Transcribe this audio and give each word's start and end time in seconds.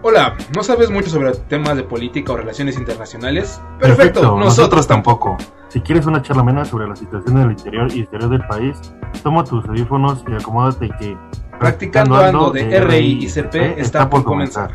Hola, 0.00 0.36
¿no 0.54 0.62
sabes 0.62 0.90
mucho 0.90 1.10
sobre 1.10 1.32
temas 1.32 1.76
de 1.76 1.82
política 1.82 2.32
o 2.32 2.36
relaciones 2.36 2.78
internacionales? 2.78 3.60
Perfecto, 3.80 4.38
nosotros, 4.38 4.86
tampoco. 4.86 5.36
Si 5.70 5.80
quieres 5.80 6.06
una 6.06 6.22
charla 6.22 6.42
amena 6.42 6.64
sobre 6.64 6.86
la 6.86 6.94
situación 6.94 7.34
del 7.34 7.50
interior 7.50 7.92
y 7.92 8.02
exterior 8.02 8.30
del 8.30 8.46
país, 8.46 8.78
toma 9.24 9.42
tus 9.42 9.64
audífonos 9.66 10.24
y 10.28 10.34
acomódate 10.34 10.88
que 11.00 11.18
Practicando 11.58 12.14
Ando 12.14 12.52
de 12.52 12.80
RI 12.80 13.24
y 13.24 13.28
CP 13.28 13.80
está 13.80 14.08
por 14.08 14.22
comenzar. 14.22 14.70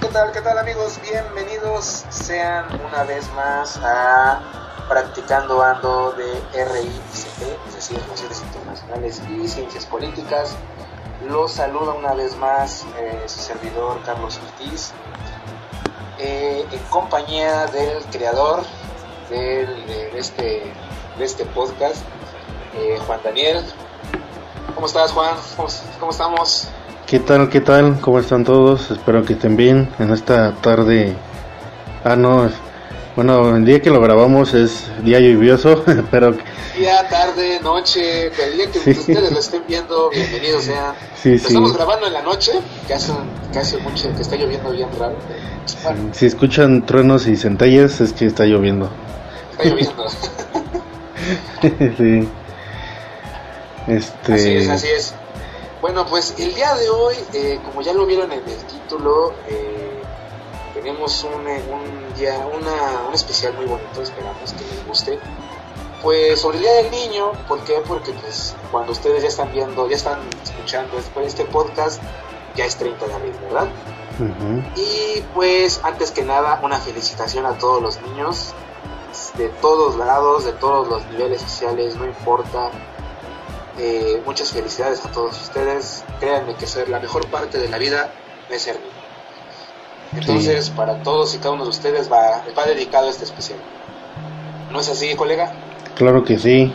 ¿Qué 0.00 0.08
tal, 0.10 0.32
qué 0.32 0.40
tal 0.40 0.58
amigos? 0.58 0.98
Bienvenidos 1.02 2.06
sean 2.08 2.64
una 2.88 3.04
vez 3.04 3.30
más 3.36 3.78
a 3.84 4.62
Practicando 4.88 5.62
Ando 5.62 6.12
de 6.12 6.64
RI 6.64 6.90
es 7.68 7.74
decir, 7.74 7.98
Internacionales 8.46 9.22
y 9.30 9.48
Ciencias 9.48 9.86
Políticas. 9.86 10.56
Los 11.28 11.52
saluda 11.52 11.92
una 11.92 12.14
vez 12.14 12.36
más 12.36 12.84
eh, 12.98 13.22
su 13.26 13.40
servidor 13.40 14.00
Carlos 14.04 14.40
Ortiz 14.44 14.92
eh, 16.18 16.64
en 16.70 16.78
compañía 16.90 17.66
del 17.66 18.02
creador 18.10 18.62
del, 19.30 19.86
de, 19.86 20.18
este, 20.18 20.62
de 21.18 21.24
este 21.24 21.44
podcast, 21.46 22.02
eh, 22.76 22.98
Juan 23.06 23.20
Daniel. 23.22 23.58
¿Cómo 24.74 24.86
estás, 24.86 25.12
Juan? 25.12 25.36
¿Cómo, 26.00 26.10
estamos? 26.10 26.68
¿Qué 27.06 27.20
tal? 27.20 27.48
¿Qué 27.48 27.60
tal? 27.60 28.00
¿Cómo 28.00 28.18
están 28.18 28.44
todos? 28.44 28.90
Espero 28.90 29.24
que 29.24 29.34
estén 29.34 29.56
bien 29.56 29.88
en 29.98 30.10
esta 30.12 30.52
tarde. 30.60 31.14
Ah, 32.04 32.16
no. 32.16 32.50
Bueno, 33.14 33.56
el 33.56 33.64
día 33.64 33.80
que 33.80 33.90
lo 33.90 34.00
grabamos 34.00 34.54
es 34.54 34.90
día 35.04 35.20
lluvioso, 35.20 35.84
pero... 36.10 36.34
Día, 36.76 37.06
tarde, 37.08 37.60
noche, 37.60 38.28
el 38.28 38.56
día 38.56 38.70
que 38.70 38.90
ustedes 38.90 39.30
lo 39.30 39.38
estén 39.38 39.62
viendo, 39.68 40.08
bienvenidos 40.08 40.64
sean. 40.64 40.94
Sí, 41.14 41.34
Estamos 41.34 41.74
grabando 41.74 42.06
en 42.06 42.14
la 42.14 42.22
noche, 42.22 42.52
que 42.86 42.94
hace, 42.94 43.12
que 43.52 43.58
hace 43.58 43.76
mucho, 43.78 44.14
que 44.16 44.22
está 44.22 44.36
lloviendo 44.36 44.70
bien 44.70 44.88
raro. 44.98 45.16
Si 46.12 46.24
escuchan 46.24 46.86
truenos 46.86 47.26
y 47.26 47.36
centellas 47.36 48.00
es 48.00 48.14
que 48.14 48.24
está 48.24 48.44
lloviendo. 48.46 48.90
Está 49.50 49.64
lloviendo. 49.64 50.08
sí. 51.98 52.28
Este... 53.86 54.32
Así 54.32 54.56
es, 54.56 54.68
así 54.70 54.88
es. 54.88 55.14
Bueno, 55.82 56.06
pues 56.06 56.34
el 56.38 56.54
día 56.54 56.74
de 56.74 56.88
hoy, 56.88 57.16
eh, 57.34 57.60
como 57.66 57.82
ya 57.82 57.92
lo 57.92 58.06
vieron 58.06 58.32
en 58.32 58.48
el 58.48 58.56
título, 58.64 59.34
eh, 59.46 60.00
tenemos 60.72 61.22
un, 61.24 61.46
un 61.46 62.14
día, 62.18 62.46
una, 62.46 63.08
un 63.08 63.14
especial 63.14 63.52
muy 63.54 63.66
bonito, 63.66 64.00
esperamos 64.00 64.54
que 64.54 64.64
les 64.74 64.86
guste. 64.86 65.18
Pues 66.02 66.40
sobre 66.40 66.58
el 66.58 66.62
Día 66.64 66.72
del 66.74 66.90
Niño, 66.90 67.32
¿por 67.46 67.62
qué? 67.64 67.74
Porque 67.86 68.12
pues 68.12 68.56
cuando 68.72 68.92
ustedes 68.92 69.22
ya 69.22 69.28
están 69.28 69.52
viendo, 69.52 69.88
ya 69.88 69.96
están 69.96 70.18
escuchando 70.42 70.98
este 71.24 71.44
podcast, 71.44 72.02
ya 72.56 72.64
es 72.64 72.76
30 72.76 73.06
de 73.06 73.14
abril, 73.14 73.34
¿verdad? 73.42 73.68
Y 74.76 75.20
pues 75.34 75.80
antes 75.84 76.10
que 76.10 76.22
nada 76.22 76.60
una 76.62 76.78
felicitación 76.78 77.46
a 77.46 77.56
todos 77.58 77.80
los 77.80 78.02
niños 78.02 78.52
de 79.36 79.48
todos 79.48 79.96
lados, 79.96 80.44
de 80.44 80.52
todos 80.52 80.88
los 80.88 81.04
niveles 81.06 81.40
sociales, 81.40 81.96
no 81.96 82.04
importa. 82.04 82.70
Eh, 83.78 84.22
muchas 84.26 84.50
felicidades 84.50 85.04
a 85.04 85.10
todos 85.10 85.40
ustedes. 85.40 86.04
Créanme 86.20 86.54
que 86.56 86.66
ser 86.66 86.88
la 86.88 86.98
mejor 86.98 87.26
parte 87.28 87.58
de 87.58 87.68
la 87.68 87.78
vida 87.78 88.12
es 88.50 88.62
ser 88.62 88.76
niño. 88.76 88.92
Entonces, 90.14 90.68
para 90.70 91.02
todos 91.02 91.34
y 91.34 91.38
cada 91.38 91.52
uno 91.52 91.64
de 91.64 91.70
ustedes 91.70 92.10
va, 92.10 92.44
va 92.56 92.66
dedicado 92.66 93.08
este 93.08 93.24
especial. 93.24 93.58
¿No 94.70 94.80
es 94.80 94.88
así, 94.88 95.14
colega? 95.14 95.52
Claro 95.96 96.24
que 96.24 96.38
sí. 96.38 96.72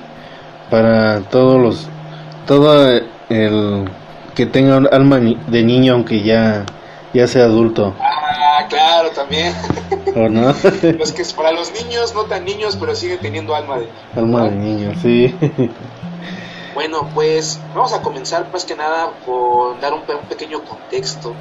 Para 0.70 1.22
todos 1.22 1.62
los. 1.62 1.90
Todo 2.46 3.02
el 3.30 3.90
que 4.36 4.46
tenga 4.46 4.78
alma 4.78 5.20
de 5.20 5.64
niño, 5.64 5.94
aunque 5.94 6.22
ya 6.22 6.66
ya 7.14 7.28
sea 7.28 7.46
adulto. 7.46 7.96
Ah, 8.00 8.66
claro, 8.70 9.10
también. 9.12 9.54
¿O 10.16 10.30
no? 10.30 10.54
los 10.98 11.12
que 11.12 11.22
es 11.22 11.34
para 11.34 11.52
los 11.52 11.72
niños, 11.72 12.14
no 12.14 12.26
tan 12.26 12.46
niños, 12.46 12.78
pero 12.80 12.96
siguen 12.96 13.20
teniendo 13.20 13.56
alma 13.56 13.80
de 13.80 13.90
Alma 14.16 14.44
de 14.46 14.52
niño, 14.52 14.94
sí. 15.02 15.36
Bueno, 16.74 17.10
pues 17.16 17.60
vamos 17.74 17.92
a 17.92 18.04
comenzar 18.04 18.52
más 18.54 18.64
que 18.64 18.76
nada 18.76 19.10
con 19.26 19.82
dar 19.82 19.94
un, 19.94 20.02
pequeño 20.30 20.64
contexto 20.64 21.34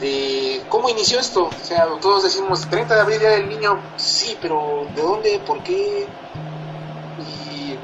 de 0.00 0.62
cómo 0.68 0.88
inició 0.88 1.18
esto. 1.18 1.46
O 1.46 1.64
sea, 1.64 1.88
todos 2.00 2.22
decimos 2.22 2.64
30 2.70 2.94
de 2.94 3.00
abril, 3.00 3.18
Día 3.18 3.30
del 3.30 3.48
Niño, 3.48 3.80
sí, 3.96 4.38
pero 4.40 4.86
¿de 4.94 5.02
dónde? 5.02 5.40
¿Por 5.44 5.64
qué? 5.64 6.06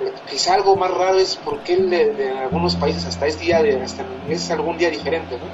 Y 0.07 0.31
quizá 0.31 0.55
algo 0.55 0.77
más 0.77 0.91
raro 0.91 1.19
es 1.19 1.37
por 1.37 1.61
qué 1.61 1.77
de, 1.77 2.13
de 2.15 2.39
algunos 2.39 2.77
países 2.77 3.05
hasta 3.07 3.27
es 3.27 3.39
día 3.39 3.63
de, 3.63 3.83
hasta 3.83 4.05
es 4.29 4.51
algún 4.51 4.79
día 4.79 4.91
diferente, 4.91 5.39
¿no? 5.39 5.47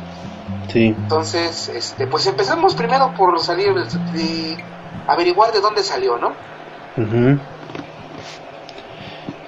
Entonces, 0.74 1.70
este, 1.74 2.06
pues 2.06 2.26
empezamos 2.26 2.74
primero 2.74 3.12
por 3.16 3.38
salir 3.40 3.74
de 3.74 4.56
averiguar 5.06 5.52
de 5.52 5.60
dónde 5.60 5.82
salió, 5.82 6.18
¿no? 6.18 6.32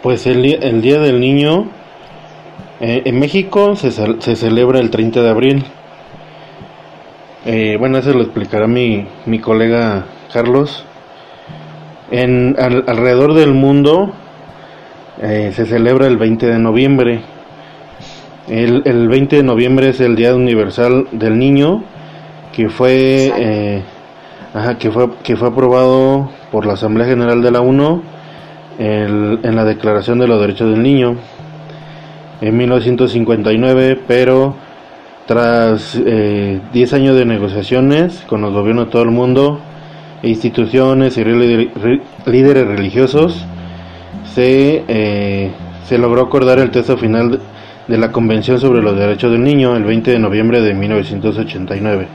Pues 0.03 0.27
el, 0.27 0.45
el, 0.63 0.81
Día 0.81 1.01
del 1.01 1.21
Niño 1.21 1.69
eh, 2.81 3.03
en 3.05 3.19
México 3.19 3.77
se, 3.77 3.91
se, 3.91 4.37
celebra 4.37 4.79
el 4.79 4.91
30 4.91 5.23
de 5.23 5.29
abril. 5.29 5.65
Eh, 7.45 7.77
bueno, 7.79 7.99
eso 7.99 8.13
lo 8.13 8.23
explicará 8.23 8.67
mi, 8.67 9.07
mi 9.27 9.41
colega 9.41 10.07
Carlos. 10.33 10.85
En, 12.11 12.57
alrededor 12.59 13.35
del 13.35 13.53
mundo 13.53 14.15
eh, 15.23 15.53
se 15.55 15.67
celebra 15.67 16.07
el 16.07 16.17
20 16.17 16.47
de 16.47 16.59
noviembre. 16.59 17.21
El, 18.49 18.83
el 18.85 19.09
20 19.09 19.37
de 19.37 19.43
noviembre 19.43 19.91
es 19.91 20.01
el 20.01 20.17
Día 20.17 20.35
Universal 20.35 21.09
del 21.13 21.39
Niño, 21.39 21.85
que 22.53 22.69
fue, 22.69 23.33
eh, 23.37 23.83
que 24.79 24.91
fue, 24.91 25.11
que 25.23 25.37
fue 25.37 25.49
aprobado 25.49 26.31
por 26.51 26.67
la 26.67 26.73
Asamblea 26.73 27.07
General 27.07 27.43
de 27.43 27.51
la 27.51 27.61
ONU 27.61 28.03
en 28.79 29.57
la 29.57 29.65
Declaración 29.67 30.19
de 30.19 30.27
los 30.27 30.41
Derechos 30.41 30.71
del 30.71 30.83
Niño 30.83 31.17
en 32.41 32.57
1959, 32.57 34.01
pero 34.07 34.55
tras 35.27 35.95
10 35.95 36.05
eh, 36.07 36.61
años 36.93 37.17
de 37.17 37.25
negociaciones 37.25 38.25
con 38.27 38.41
los 38.41 38.53
gobiernos 38.53 38.87
de 38.87 38.93
todo 38.93 39.03
el 39.03 39.11
mundo, 39.11 39.61
instituciones 40.23 41.17
y 41.19 41.25
líderes 41.25 42.67
religiosos, 42.67 43.45
se, 44.35 44.85
eh, 44.89 45.51
se 45.87 45.99
logró 45.99 46.23
acordar 46.23 46.59
el 46.59 46.71
texto 46.71 46.97
final 46.97 47.41
de 47.89 47.99
la 47.99 48.13
Convención 48.13 48.59
sobre 48.61 48.83
los 48.83 48.97
Derechos 48.97 49.33
del 49.33 49.43
Niño 49.43 49.77
el 49.77 49.85
20 49.85 50.11
de 50.13 50.19
noviembre 50.19 50.61
de 50.61 50.75
1989, 50.75 52.09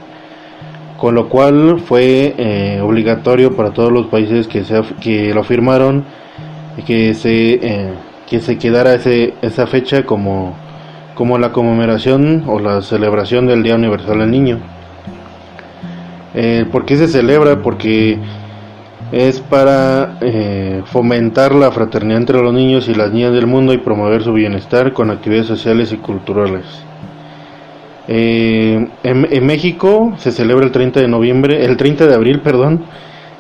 con 0.98 1.16
lo 1.16 1.28
cual 1.30 1.80
fue 1.80 2.34
eh, 2.38 2.80
obligatorio 2.82 3.56
para 3.56 3.72
todos 3.72 3.92
los 3.92 4.08
países 4.08 4.48
que, 4.48 4.64
se, 4.64 4.82
que 5.02 5.34
lo 5.34 5.44
firmaron 5.44 6.06
que 6.84 7.14
se, 7.14 7.54
eh, 7.54 7.94
que 8.28 8.40
se 8.40 8.58
quedara 8.58 8.94
ese, 8.94 9.34
esa 9.42 9.68
fecha 9.68 10.04
como, 10.04 10.56
como 11.14 11.38
la 11.38 11.52
conmemoración 11.52 12.44
o 12.48 12.60
la 12.60 12.82
celebración 12.82 13.48
del 13.48 13.64
Día 13.64 13.76
Universal 13.76 14.20
del 14.20 14.32
Niño. 14.32 14.60
Eh, 16.34 16.66
¿Por 16.72 16.86
qué 16.86 16.98
se 16.98 17.08
celebra? 17.08 17.62
Porque 17.62 18.20
es 19.12 19.40
para 19.40 20.18
eh, 20.22 20.82
fomentar 20.86 21.54
la 21.54 21.72
fraternidad 21.72 22.18
entre 22.18 22.42
los 22.42 22.54
niños 22.54 22.88
y 22.88 22.96
las 22.96 23.12
niñas 23.12 23.34
del 23.34 23.48
mundo 23.48 23.74
y 23.74 23.78
promover 23.78 24.24
su 24.24 24.34
bienestar 24.34 24.94
con 24.94 25.12
actividades 25.12 25.48
sociales 25.48 25.92
y 25.92 25.98
culturales. 25.98 26.66
Eh, 28.08 28.88
en, 29.04 29.46
México 29.46 30.14
se 30.18 30.32
celebra 30.32 30.66
el 30.66 30.72
30 30.72 31.02
de 31.02 31.08
noviembre, 31.08 31.66
el 31.66 31.78
30 31.78 32.08
de 32.08 32.14
abril, 32.14 32.42
perdón. 32.42 32.86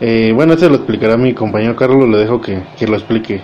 Eh, 0.02 0.32
bueno, 0.36 0.54
eso 0.54 0.70
lo 0.70 0.76
explicará 0.76 1.18
mi 1.18 1.34
compañero 1.34 1.76
Carlos, 1.76 2.10
le 2.10 2.18
dejo 2.18 2.42
que, 2.42 2.62
lo 2.88 2.96
explique. 2.96 3.42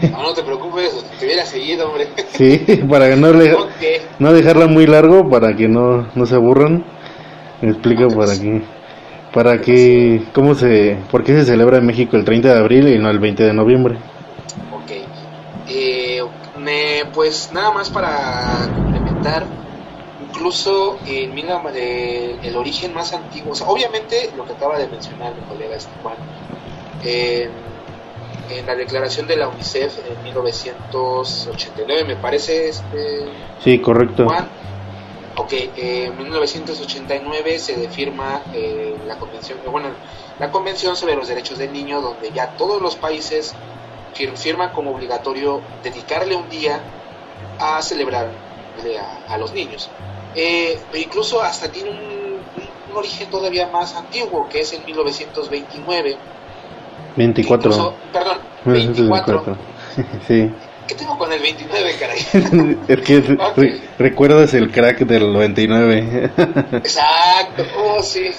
no, 0.12 0.22
no 0.22 0.34
te 0.34 0.42
preocupes, 0.42 1.04
te 1.18 1.26
hubiera 1.26 1.44
seguido, 1.44 1.88
hombre. 1.88 2.08
sí, 2.32 2.82
para 2.88 3.14
no, 3.16 3.32
no 4.18 4.32
dejarla 4.32 4.66
muy 4.66 4.86
largo, 4.86 5.28
para 5.28 5.54
que 5.54 5.68
no, 5.68 6.06
no 6.14 6.26
se 6.26 6.34
aburran. 6.34 6.84
Me 7.60 7.70
explico 7.70 8.08
por 8.08 8.30
aquí 8.30 8.62
para 9.32 9.60
que, 9.60 10.24
¿cómo 10.32 10.54
se, 10.54 10.98
por 11.10 11.22
qué 11.24 11.32
se 11.32 11.44
celebra 11.44 11.78
en 11.78 11.86
México 11.86 12.16
el 12.16 12.24
30 12.24 12.52
de 12.52 12.58
abril 12.58 12.88
y 12.88 12.98
no 12.98 13.10
el 13.10 13.18
20 13.18 13.44
de 13.44 13.52
noviembre? 13.52 13.96
Ok, 14.72 14.90
eh, 15.68 16.20
me, 16.58 17.04
pues 17.12 17.50
nada 17.52 17.70
más 17.70 17.90
para 17.90 18.68
complementar, 18.74 19.44
incluso 20.28 20.98
en 21.06 21.38
eh, 21.38 22.36
el 22.42 22.56
origen 22.56 22.92
más 22.94 23.12
antiguo, 23.12 23.52
obviamente 23.66 24.30
lo 24.36 24.44
que 24.44 24.52
acaba 24.52 24.78
de 24.78 24.88
mencionar 24.88 25.34
mi 25.34 25.42
colega 25.42 25.76
Esteban, 25.76 26.16
en 27.02 28.66
la 28.66 28.74
declaración 28.74 29.26
de 29.26 29.36
la 29.36 29.48
UNICEF 29.48 29.98
en 30.08 30.22
1989, 30.24 32.04
me 32.04 32.16
parece, 32.16 32.68
este, 32.68 33.28
sí, 33.62 33.78
correcto. 33.78 34.26
Ok, 35.40 35.54
en 35.76 36.18
1989 36.18 37.58
se 37.58 37.88
firma 37.88 38.42
eh, 38.52 38.94
la 39.06 39.16
convención, 39.16 39.58
bueno, 39.70 39.88
la 40.38 40.50
convención 40.50 40.94
sobre 40.96 41.16
los 41.16 41.28
derechos 41.28 41.56
del 41.56 41.72
niño, 41.72 42.02
donde 42.02 42.30
ya 42.30 42.48
todos 42.58 42.82
los 42.82 42.94
países 42.96 43.54
firman 44.34 44.70
como 44.74 44.90
obligatorio 44.90 45.62
dedicarle 45.82 46.36
un 46.36 46.46
día 46.50 46.82
a 47.58 47.80
celebrar 47.80 48.28
a, 49.28 49.38
los 49.38 49.54
niños. 49.54 49.88
Eh, 50.34 50.78
e 50.92 50.98
incluso 51.00 51.40
hasta 51.40 51.72
tiene 51.72 51.88
un, 51.88 52.40
origen 52.94 53.30
todavía 53.30 53.66
más 53.68 53.94
antiguo, 53.94 54.46
que 54.46 54.60
es 54.60 54.74
en 54.74 54.84
1929. 54.84 56.18
24. 57.16 57.94
perdón, 58.12 58.38
24. 58.66 59.56
sí. 60.28 60.52
¿Qué 60.90 60.96
tengo 60.96 61.16
con 61.16 61.32
el 61.32 61.40
29, 61.40 61.96
caray? 62.00 62.18
es 62.88 63.00
que 63.02 63.80
recuerdas 63.96 64.54
el 64.54 64.72
crack 64.72 64.98
del 64.98 65.32
99. 65.32 66.32
Exacto, 66.72 67.64
oh 67.78 68.02
sí. 68.02 68.32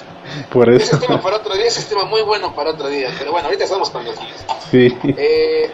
Por 0.50 0.70
eso. 0.70 0.98
Ese 0.98 1.08
tema 1.08 1.22
para 1.22 1.38
otro 1.38 1.56
día, 1.56 1.68
ese 1.68 1.82
tema 1.84 2.04
muy 2.04 2.24
bueno 2.24 2.54
para 2.54 2.72
otro 2.72 2.90
día. 2.90 3.10
Pero 3.18 3.32
bueno, 3.32 3.46
ahorita 3.46 3.64
estamos 3.64 3.90
con 3.90 4.04
los 4.04 4.20
niños. 4.20 4.36
Sí. 4.70 4.94
Eh, 5.18 5.72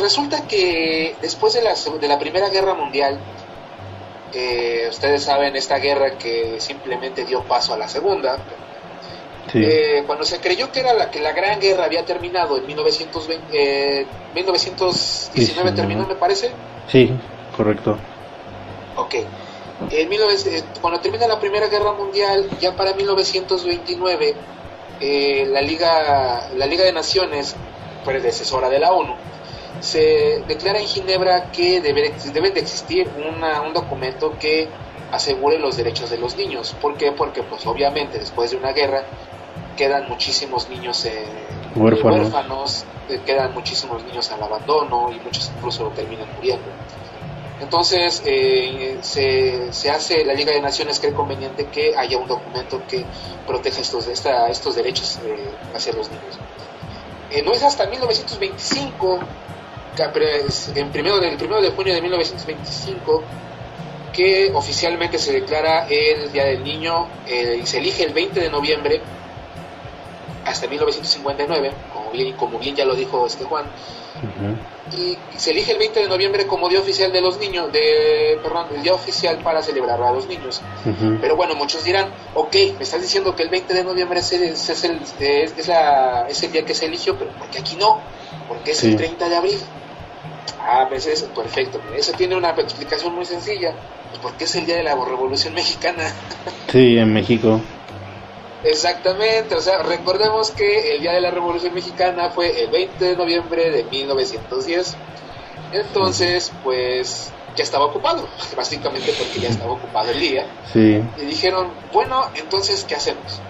resulta 0.00 0.48
que 0.48 1.14
después 1.20 1.52
de 1.52 1.60
la, 1.60 1.74
de 1.74 2.08
la 2.08 2.18
Primera 2.18 2.48
Guerra 2.48 2.72
Mundial, 2.72 3.20
eh, 4.32 4.86
ustedes 4.88 5.22
saben 5.22 5.56
esta 5.56 5.76
guerra 5.76 6.16
que 6.16 6.58
simplemente 6.58 7.26
dio 7.26 7.42
paso 7.42 7.74
a 7.74 7.76
la 7.76 7.88
Segunda. 7.90 8.38
Eh, 9.54 10.04
cuando 10.06 10.24
se 10.24 10.40
creyó 10.40 10.72
que 10.72 10.80
era 10.80 10.94
la 10.94 11.10
que 11.10 11.20
la 11.20 11.32
Gran 11.32 11.60
Guerra 11.60 11.84
había 11.84 12.04
terminado 12.04 12.56
en 12.56 12.66
1920, 12.66 14.06
1919 14.34 15.72
terminó, 15.72 16.06
me 16.06 16.14
parece. 16.14 16.50
Sí, 16.88 17.10
correcto. 17.56 17.98
Ok. 18.96 19.14
En 19.90 20.08
cuando 20.80 21.00
termina 21.00 21.26
la 21.26 21.40
Primera 21.40 21.66
Guerra 21.66 21.92
Mundial, 21.92 22.48
ya 22.60 22.74
para 22.76 22.94
1929, 22.94 24.34
la 25.48 25.60
Liga 25.60 26.48
la 26.56 26.66
Liga 26.66 26.84
de 26.84 26.92
Naciones, 26.92 27.56
predecesora 28.04 28.68
de 28.68 28.78
la 28.78 28.92
ONU, 28.92 29.14
se 29.80 30.44
declara 30.46 30.78
en 30.78 30.86
Ginebra 30.86 31.50
que 31.50 31.80
debe, 31.80 32.14
debe 32.32 32.50
de 32.50 32.60
existir 32.60 33.10
un 33.16 33.72
documento 33.72 34.38
que 34.38 34.68
asegure 35.10 35.58
los 35.58 35.76
derechos 35.76 36.10
de 36.10 36.18
los 36.18 36.36
niños. 36.36 36.74
¿Por 36.80 36.96
qué? 36.96 37.12
Porque 37.12 37.42
pues 37.42 37.66
obviamente 37.66 38.18
después 38.18 38.50
de 38.50 38.56
una 38.56 38.72
guerra 38.72 39.04
quedan 39.76 40.08
muchísimos 40.08 40.68
niños 40.68 41.04
eh, 41.04 41.24
huérfanos, 41.74 42.84
eh, 43.08 43.20
quedan 43.24 43.54
muchísimos 43.54 44.04
niños 44.04 44.30
al 44.30 44.42
abandono 44.42 45.10
y 45.12 45.18
muchos 45.20 45.50
incluso 45.56 45.88
terminan 45.94 46.28
muriendo. 46.36 46.66
Entonces 47.60 48.22
eh, 48.26 48.98
se, 49.02 49.72
se, 49.72 49.90
hace, 49.90 50.24
la 50.24 50.34
Liga 50.34 50.52
de 50.52 50.60
Naciones 50.60 50.98
cree 50.98 51.12
conveniente 51.12 51.66
que 51.66 51.96
haya 51.96 52.18
un 52.18 52.26
documento 52.26 52.82
que 52.88 53.04
proteja 53.46 53.80
estos, 53.80 54.08
esta, 54.08 54.48
estos 54.48 54.74
derechos 54.74 55.20
hacia 55.74 55.92
los 55.92 56.10
niños. 56.10 56.38
no 57.44 57.52
es 57.52 57.62
hasta 57.62 57.86
1925 57.86 59.20
en 60.74 60.90
primero 60.90 61.20
del 61.20 61.36
primero 61.36 61.60
de 61.60 61.70
junio 61.70 61.94
de 61.94 62.00
1925 62.00 63.22
que 64.12 64.50
oficialmente 64.54 65.18
se 65.18 65.32
declara 65.32 65.86
el 65.88 66.30
Día 66.32 66.44
del 66.44 66.62
Niño 66.62 67.08
eh, 67.26 67.60
y 67.62 67.66
se 67.66 67.78
elige 67.78 68.04
el 68.04 68.12
20 68.12 68.40
de 68.40 68.50
noviembre 68.50 69.00
hasta 70.44 70.66
1959, 70.66 71.72
como 71.92 72.10
bien, 72.10 72.36
como 72.36 72.58
bien 72.58 72.74
ya 72.76 72.84
lo 72.84 72.94
dijo 72.94 73.26
este 73.26 73.44
Juan, 73.44 73.66
y, 74.96 75.16
se 75.36 75.50
elige 75.50 75.72
el 75.72 75.78
20 75.78 76.00
de 76.00 76.08
noviembre 76.08 76.46
como 76.46 76.68
Día 76.68 76.80
Oficial 76.80 77.12
de 77.12 77.20
los 77.20 77.38
Niños, 77.38 77.72
de, 77.72 78.38
perdón, 78.42 78.66
el 78.74 78.82
Día 78.82 78.94
Oficial 78.94 79.38
para 79.38 79.62
celebrar 79.62 80.02
a 80.02 80.12
los 80.12 80.26
niños. 80.28 80.60
Pero 81.20 81.36
bueno, 81.36 81.54
muchos 81.54 81.84
dirán, 81.84 82.08
ok, 82.34 82.54
me 82.76 82.82
estás 82.82 83.00
diciendo 83.00 83.34
que 83.34 83.42
el 83.42 83.48
20 83.48 83.74
de 83.74 83.84
noviembre 83.84 84.20
es, 84.20 84.32
el, 84.32 84.42
es, 84.44 84.84
el, 84.84 85.00
es, 85.18 86.42
el 86.42 86.52
día 86.52 86.64
que 86.64 86.74
se 86.74 86.86
eligió, 86.86 87.16
pero 87.16 87.30
¿por 87.32 87.48
qué 87.48 87.58
aquí 87.58 87.76
no? 87.76 88.00
Porque 88.48 88.72
es 88.72 88.84
el 88.84 88.96
30 88.96 89.28
de 89.28 89.36
abril. 89.36 89.58
Ah, 90.60 90.86
pues 90.88 91.06
perfecto. 91.34 91.80
Eso 91.96 92.12
tiene 92.12 92.36
una 92.36 92.50
explicación 92.50 93.14
muy 93.14 93.24
sencilla. 93.24 93.74
Pues 94.10 94.20
porque 94.20 94.44
es 94.44 94.54
el 94.54 94.66
día 94.66 94.76
de 94.76 94.82
la 94.82 94.94
Revolución 94.94 95.54
Mexicana. 95.54 96.12
Sí, 96.70 96.98
en 96.98 97.12
México. 97.12 97.60
Exactamente, 98.64 99.54
o 99.54 99.60
sea, 99.60 99.82
recordemos 99.82 100.50
que 100.52 100.94
el 100.94 101.02
día 101.02 101.12
de 101.12 101.20
la 101.20 101.30
Revolución 101.30 101.74
Mexicana 101.74 102.30
fue 102.30 102.62
el 102.62 102.70
20 102.70 103.04
de 103.04 103.16
noviembre 103.16 103.70
de 103.70 103.84
1910. 103.84 104.96
Entonces, 105.72 106.52
pues 106.62 107.32
ya 107.56 107.64
estaba 107.64 107.86
ocupado, 107.86 108.28
básicamente 108.56 109.12
porque 109.18 109.40
ya 109.40 109.48
estaba 109.48 109.72
ocupado 109.72 110.10
el 110.10 110.20
día. 110.20 110.46
Sí. 110.72 111.02
Y 111.20 111.24
dijeron, 111.24 111.70
bueno, 111.92 112.24
entonces, 112.34 112.84
¿qué 112.84 112.94
hacemos? 112.94 113.40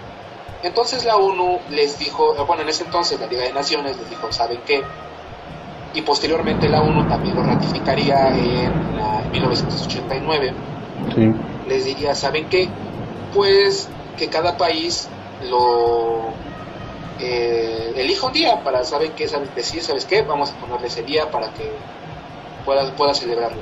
Entonces 0.63 1.03
la 1.03 1.17
ONU 1.17 1.59
les 1.69 1.99
dijo, 1.99 2.33
bueno, 2.45 2.63
en 2.63 2.69
ese 2.69 2.85
entonces 2.85 3.19
la 3.19 3.27
Liga 3.27 3.43
de 3.43 3.51
Naciones 3.51 3.97
les 3.97 4.09
dijo, 4.09 4.31
¿saben 4.31 4.61
qué? 4.65 4.81
y 5.93 6.01
posteriormente 6.01 6.67
la 6.67 6.81
ONU 6.81 7.07
también 7.07 7.35
lo 7.35 7.43
ratificaría 7.43 8.29
en, 8.29 8.93
1989. 9.31 10.53
Les 11.67 11.85
diría, 11.85 12.13
¿saben 12.13 12.47
qué? 12.49 12.69
Pues 13.33 13.89
que 14.17 14.29
cada 14.29 14.57
país 14.57 15.07
lo 15.49 16.33
eh, 17.19 17.93
elija 17.95 18.27
un 18.27 18.33
día 18.33 18.63
para 18.63 18.83
saber 18.83 19.11
qué, 19.11 19.27
decir, 19.55 19.83
¿sabes 19.83 20.05
qué? 20.05 20.21
Vamos 20.21 20.51
a 20.51 20.55
ponerle 20.55 20.87
ese 20.87 21.03
día 21.03 21.29
para 21.29 21.53
que 21.53 21.71
pueda, 22.65 22.95
pueda 22.95 23.13
celebrarlo. 23.13 23.61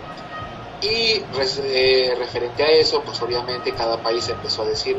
Y 0.81 1.23
eh, 1.63 2.15
referente 2.17 2.63
a 2.63 2.67
eso, 2.67 3.01
pues 3.03 3.21
obviamente 3.21 3.71
cada 3.73 4.01
país 4.01 4.27
empezó 4.29 4.63
a 4.63 4.65
decir, 4.65 4.97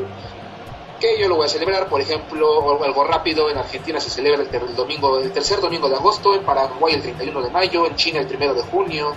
que 0.99 1.19
yo 1.19 1.27
lo 1.27 1.35
voy 1.35 1.45
a 1.45 1.49
celebrar, 1.49 1.89
por 1.89 1.99
ejemplo, 1.99 2.81
algo 2.81 3.03
rápido, 3.03 3.49
en 3.49 3.57
Argentina 3.57 3.99
se 3.99 4.09
celebra 4.09 4.43
el, 4.43 4.75
domingo, 4.75 5.19
el 5.19 5.31
tercer 5.33 5.59
domingo 5.59 5.89
de 5.89 5.95
agosto, 5.95 6.33
en 6.33 6.43
Paraguay 6.43 6.93
el 6.93 7.01
31 7.01 7.41
de 7.41 7.49
mayo, 7.49 7.85
en 7.85 7.95
China 7.95 8.19
el 8.21 8.27
primero 8.27 8.53
de 8.53 8.61
junio, 8.61 9.13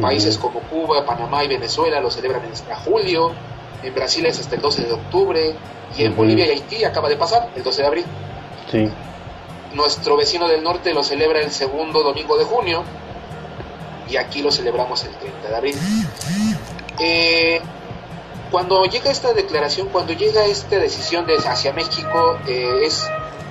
países 0.00 0.38
como 0.38 0.60
Cuba, 0.60 1.04
Panamá 1.04 1.42
y 1.42 1.48
Venezuela 1.48 2.00
lo 2.00 2.10
celebran 2.10 2.44
hasta 2.52 2.76
julio, 2.76 3.32
en 3.84 3.94
Brasil 3.94 4.24
es 4.26 4.40
hasta 4.40 4.56
el 4.56 4.62
12 4.62 4.82
de 4.84 4.92
octubre, 4.92 5.54
y 5.96 6.04
en 6.04 6.16
Bolivia 6.16 6.46
y 6.46 6.50
Haití 6.50 6.84
acaba 6.84 7.08
de 7.08 7.16
pasar, 7.16 7.50
el 7.54 7.62
12 7.62 7.82
de 7.82 7.86
abril. 7.86 8.04
Sí. 8.70 8.88
Nuestro 9.74 10.16
vecino 10.16 10.48
del 10.48 10.62
norte 10.62 10.92
lo 10.94 11.02
celebra 11.02 11.40
el 11.40 11.50
segundo 11.50 12.02
domingo 12.02 12.36
de 12.36 12.44
junio, 12.44 12.84
y 14.08 14.16
aquí 14.16 14.42
lo 14.42 14.50
celebramos 14.50 15.04
el 15.04 15.10
30 15.10 15.48
de 15.48 15.56
abril. 15.56 15.76
Eh, 16.98 17.60
cuando 18.50 18.84
llega 18.84 19.10
esta 19.10 19.32
declaración, 19.32 19.88
cuando 19.88 20.12
llega 20.12 20.44
esta 20.44 20.78
decisión 20.78 21.26
de 21.26 21.36
hacia 21.36 21.72
México, 21.72 22.38
eh, 22.46 22.82
es 22.84 23.04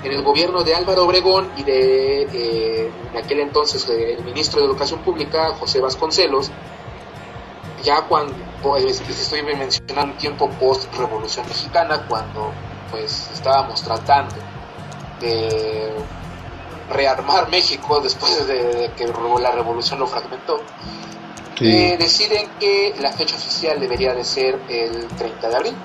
en 0.03 0.12
el 0.12 0.22
gobierno 0.22 0.63
de 0.63 0.75
Álvaro 0.75 1.05
Obregón 1.05 1.50
y 1.58 1.63
de 1.63 2.24
eh, 2.24 2.91
en 3.12 3.17
aquel 3.17 3.39
entonces 3.39 3.88
el 3.89 4.24
ministro 4.24 4.60
de 4.62 4.67
Educación 4.67 5.01
Pública, 5.01 5.53
José 5.55 5.79
Vasconcelos, 5.79 6.51
ya 7.84 8.02
cuando, 8.04 8.34
pues, 8.62 9.02
estoy 9.02 9.44
mencionando 9.44 10.13
un 10.13 10.18
tiempo 10.18 10.50
post-revolución 10.50 11.46
mexicana, 11.48 12.06
cuando 12.08 12.52
pues 12.90 13.30
estábamos 13.34 13.82
tratando 13.82 14.36
de 15.20 15.92
rearmar 16.90 17.50
México 17.50 18.00
después 18.00 18.48
de 18.48 18.92
que 18.96 19.08
la 19.08 19.52
revolución 19.52 20.00
lo 20.00 20.08
fragmentó, 20.08 20.62
eh, 21.60 21.96
deciden 21.98 22.50
que 22.60 22.94
la 23.00 23.12
fecha 23.12 23.36
oficial 23.36 23.80
debería 23.80 24.13
de 24.13 24.24
ser 24.24 24.60
el 24.70 25.08
30 25.08 25.50
de 25.50 25.56
abril. 25.56 25.75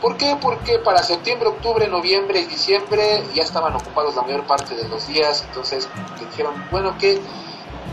¿Por 0.00 0.16
qué? 0.16 0.36
Porque 0.40 0.78
para 0.78 1.02
septiembre, 1.02 1.48
octubre, 1.48 1.88
noviembre 1.88 2.40
y 2.40 2.44
diciembre 2.44 3.24
ya 3.34 3.42
estaban 3.42 3.74
ocupados 3.74 4.14
la 4.14 4.22
mayor 4.22 4.46
parte 4.46 4.76
de 4.76 4.88
los 4.88 5.08
días, 5.08 5.44
entonces 5.48 5.88
dijeron, 6.20 6.54
bueno, 6.70 6.96
¿qué, 6.98 7.20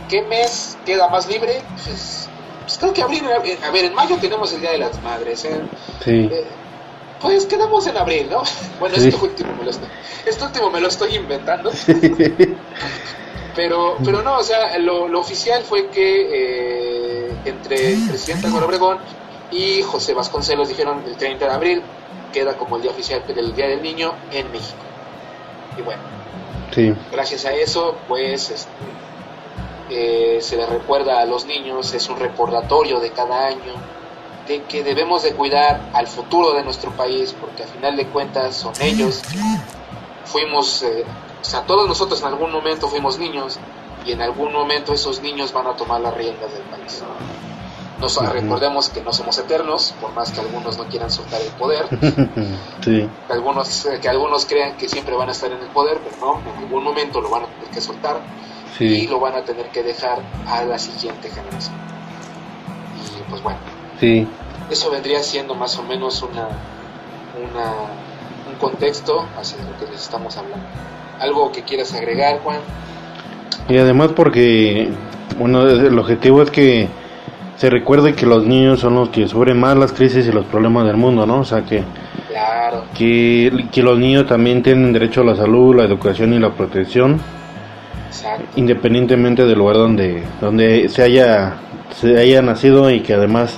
qué 0.07 0.21
mes 0.21 0.77
queda 0.85 1.09
más 1.09 1.27
libre? 1.27 1.63
Pues, 1.83 2.29
pues 2.65 2.77
creo 2.79 2.93
que 2.93 3.01
abril, 3.01 3.23
a 3.63 3.71
ver, 3.71 3.85
en 3.85 3.93
mayo 3.93 4.17
tenemos 4.17 4.51
el 4.53 4.61
Día 4.61 4.71
de 4.71 4.79
las 4.79 5.01
Madres, 5.03 5.45
¿eh? 5.45 5.61
eh 6.05 6.45
pues 7.21 7.45
quedamos 7.45 7.85
en 7.87 7.97
abril, 7.97 8.27
¿no? 8.29 8.43
Bueno, 8.79 8.95
esto, 8.95 9.23
último 9.23 9.53
me 9.55 9.63
lo 9.63 9.69
estoy, 9.69 9.87
esto 10.25 10.45
último 10.45 10.69
me 10.69 10.81
lo 10.81 10.87
estoy 10.87 11.15
inventando. 11.15 11.71
Pero, 13.55 13.95
pero 14.03 14.21
no, 14.21 14.39
o 14.39 14.43
sea, 14.43 14.77
lo, 14.79 15.05
oficial 15.17 15.63
fue 15.63 15.87
que 15.87 17.27
eh, 17.27 17.31
entre 17.45 17.93
el 17.93 18.09
presidente 18.09 18.47
Álvaro 18.47 18.65
Obregón 18.65 18.97
y 19.49 19.81
José 19.81 20.13
Vasconcelos 20.13 20.67
dijeron 20.67 21.01
el 21.07 21.15
30 21.15 21.45
de 21.45 21.51
abril 21.53 21.81
queda 22.33 22.57
como 22.57 22.75
el 22.75 22.81
día 22.81 22.91
oficial 22.91 23.23
del 23.25 23.55
Día 23.55 23.67
del 23.67 23.81
Niño 23.81 24.13
en 24.33 24.51
México. 24.51 24.83
Y 25.77 25.81
bueno, 25.83 26.01
gracias 27.13 27.45
a 27.45 27.53
eso, 27.53 27.95
pues 28.09 28.49
este, 28.49 28.69
eh, 29.89 30.39
se 30.41 30.57
les 30.57 30.67
recuerda 30.69 31.19
a 31.21 31.25
los 31.25 31.45
niños, 31.45 31.93
es 31.93 32.09
un 32.09 32.19
recordatorio 32.19 32.99
de 32.99 33.11
cada 33.11 33.47
año 33.47 33.73
de 34.47 34.63
que 34.63 34.83
debemos 34.83 35.23
de 35.23 35.33
cuidar 35.33 35.89
al 35.93 36.07
futuro 36.07 36.53
de 36.53 36.63
nuestro 36.63 36.91
país, 36.91 37.35
porque 37.39 37.63
al 37.63 37.69
final 37.69 37.95
de 37.95 38.07
cuentas 38.07 38.55
son 38.55 38.73
ellos. 38.81 39.21
Fuimos 40.25 40.83
eh, 40.83 41.05
o 41.45 41.47
sea, 41.47 41.61
todos 41.61 41.87
nosotros 41.87 42.19
en 42.21 42.27
algún 42.27 42.51
momento 42.51 42.87
fuimos 42.87 43.19
niños 43.19 43.59
y 44.03 44.13
en 44.13 44.21
algún 44.21 44.51
momento 44.51 44.93
esos 44.93 45.21
niños 45.21 45.53
van 45.53 45.67
a 45.67 45.75
tomar 45.75 46.01
las 46.01 46.11
riendas 46.15 46.51
del 46.51 46.63
país. 46.63 47.03
Nos, 47.99 48.17
recordemos 48.17 48.89
que 48.89 49.01
no 49.01 49.13
somos 49.13 49.37
eternos, 49.37 49.93
por 50.01 50.11
más 50.13 50.31
que 50.31 50.39
algunos 50.39 50.75
no 50.79 50.85
quieran 50.85 51.11
soltar 51.11 51.39
el 51.39 51.49
poder. 51.49 51.87
que, 52.83 53.07
algunos, 53.29 53.85
eh, 53.85 53.99
que 54.01 54.09
algunos 54.09 54.47
crean 54.47 54.75
que 54.75 54.89
siempre 54.89 55.15
van 55.15 55.29
a 55.29 55.33
estar 55.33 55.51
en 55.51 55.59
el 55.59 55.67
poder, 55.67 55.99
pero 56.03 56.15
no, 56.19 56.51
en 56.51 56.63
algún 56.63 56.83
momento 56.83 57.21
lo 57.21 57.29
van 57.29 57.43
a 57.43 57.45
tener 57.45 57.69
que 57.69 57.81
soltar. 57.81 58.19
Y 58.79 59.07
lo 59.07 59.19
van 59.19 59.35
a 59.35 59.41
tener 59.41 59.67
que 59.67 59.83
dejar 59.83 60.19
a 60.47 60.63
la 60.63 60.77
siguiente 60.77 61.29
generación. 61.29 61.75
Y 62.97 63.29
pues 63.29 63.41
bueno, 63.41 63.59
sí. 63.99 64.27
eso 64.69 64.91
vendría 64.91 65.21
siendo 65.23 65.55
más 65.55 65.77
o 65.77 65.83
menos 65.83 66.21
una, 66.21 66.47
una, 67.41 67.71
un 68.49 68.55
contexto 68.59 69.25
hacia 69.37 69.57
lo 69.63 69.77
que 69.77 69.91
les 69.91 70.01
estamos 70.01 70.35
hablando. 70.37 70.65
¿Algo 71.19 71.51
que 71.51 71.63
quieras 71.63 71.93
agregar, 71.93 72.39
Juan? 72.39 72.59
Y 73.69 73.77
además 73.77 74.11
porque, 74.15 74.89
bueno, 75.39 75.67
el 75.67 75.97
objetivo 75.97 76.41
es 76.41 76.51
que 76.51 76.87
se 77.57 77.69
recuerde 77.69 78.13
que 78.13 78.25
los 78.25 78.45
niños 78.45 78.81
son 78.81 78.95
los 78.95 79.09
que 79.09 79.27
sufren 79.27 79.59
más 79.59 79.77
las 79.77 79.93
crisis 79.93 80.27
y 80.27 80.31
los 80.31 80.45
problemas 80.45 80.85
del 80.85 80.97
mundo, 80.97 81.25
¿no? 81.25 81.39
O 81.39 81.45
sea 81.45 81.63
que, 81.63 81.83
que, 82.97 83.67
que 83.71 83.81
los 83.81 83.97
niños 83.97 84.27
también 84.27 84.61
tienen 84.61 84.91
derecho 84.91 85.21
a 85.21 85.23
la 85.23 85.35
salud, 85.35 85.75
la 85.75 85.85
educación 85.85 86.33
y 86.33 86.39
la 86.39 86.51
protección, 86.51 87.21
independientemente 88.55 89.45
del 89.45 89.57
lugar 89.57 89.77
donde, 89.77 90.23
donde 90.41 90.89
se 90.89 91.03
haya 91.03 91.55
se 91.99 92.17
haya 92.17 92.41
nacido 92.41 92.89
y 92.89 93.01
que 93.01 93.13
además 93.13 93.57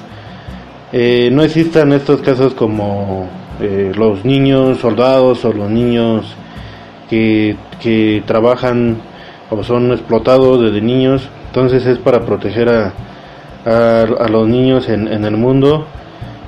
eh, 0.91 1.29
no 1.31 1.43
existan 1.43 1.91
estos 1.91 2.21
casos 2.21 2.53
como 2.53 3.27
eh, 3.59 3.91
los 3.95 4.23
niños 4.25 4.79
soldados 4.79 5.43
o 5.45 5.53
los 5.53 5.69
niños 5.69 6.35
que, 7.09 7.57
que 7.81 8.23
trabajan 8.25 8.97
o 9.49 9.63
son 9.63 9.91
explotados 9.91 10.61
desde 10.61 10.81
niños. 10.81 11.29
Entonces 11.47 11.85
es 11.85 11.97
para 11.97 12.25
proteger 12.25 12.69
a, 12.69 12.93
a, 13.65 14.27
los 14.29 14.47
niños 14.47 14.87
en, 14.89 15.07
en, 15.07 15.25
el 15.25 15.37
mundo 15.37 15.87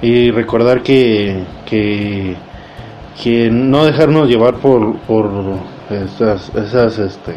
y 0.02 0.32
recordar 0.32 0.84
que, 0.84 1.44
que, 1.66 2.36
que 3.22 3.50
no 3.50 3.86
dejarnos 3.86 4.30
llevar 4.30 4.56
por, 4.56 4.98
por 5.00 5.30
esas, 5.90 6.54
esas 6.56 7.00
este, 7.00 7.34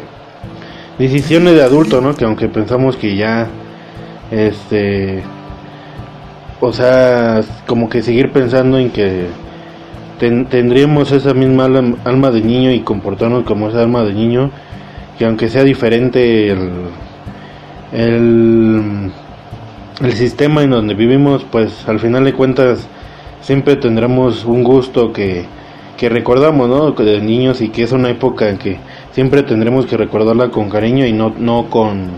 decisiones 0.97 1.55
de 1.55 1.63
adulto, 1.63 2.01
¿no? 2.01 2.13
Que 2.15 2.25
aunque 2.25 2.47
pensamos 2.47 2.95
que 2.97 3.15
ya, 3.15 3.47
este, 4.31 5.23
o 6.59 6.71
sea, 6.71 7.41
como 7.67 7.89
que 7.89 8.01
seguir 8.01 8.31
pensando 8.31 8.77
en 8.77 8.89
que 8.91 9.27
tendríamos 10.19 11.11
esa 11.11 11.33
misma 11.33 11.65
alma 12.05 12.31
de 12.31 12.41
niño 12.41 12.71
y 12.71 12.79
comportarnos 12.81 13.43
como 13.43 13.69
esa 13.69 13.81
alma 13.81 14.03
de 14.03 14.13
niño, 14.13 14.51
que 15.17 15.25
aunque 15.25 15.49
sea 15.49 15.63
diferente 15.63 16.49
el, 16.49 16.69
el, 17.91 19.11
el 20.01 20.13
sistema 20.13 20.63
en 20.63 20.69
donde 20.69 20.93
vivimos, 20.93 21.45
pues 21.51 21.87
al 21.87 21.99
final 21.99 22.23
de 22.23 22.33
cuentas 22.33 22.87
siempre 23.41 23.75
tendremos 23.75 24.45
un 24.45 24.63
gusto 24.63 25.11
que, 25.11 25.45
que 25.97 26.09
recordamos, 26.09 26.69
¿no? 26.69 26.91
De 26.91 27.21
niños 27.21 27.61
y 27.61 27.69
que 27.69 27.83
es 27.83 27.91
una 27.91 28.09
época 28.09 28.49
en 28.49 28.57
que 28.57 28.77
siempre 29.13 29.43
tendremos 29.43 29.85
que 29.85 29.95
recordarla 29.95 30.49
con 30.49 30.69
cariño 30.69 31.05
y 31.05 31.13
no, 31.13 31.29
no 31.29 31.69
con, 31.69 32.11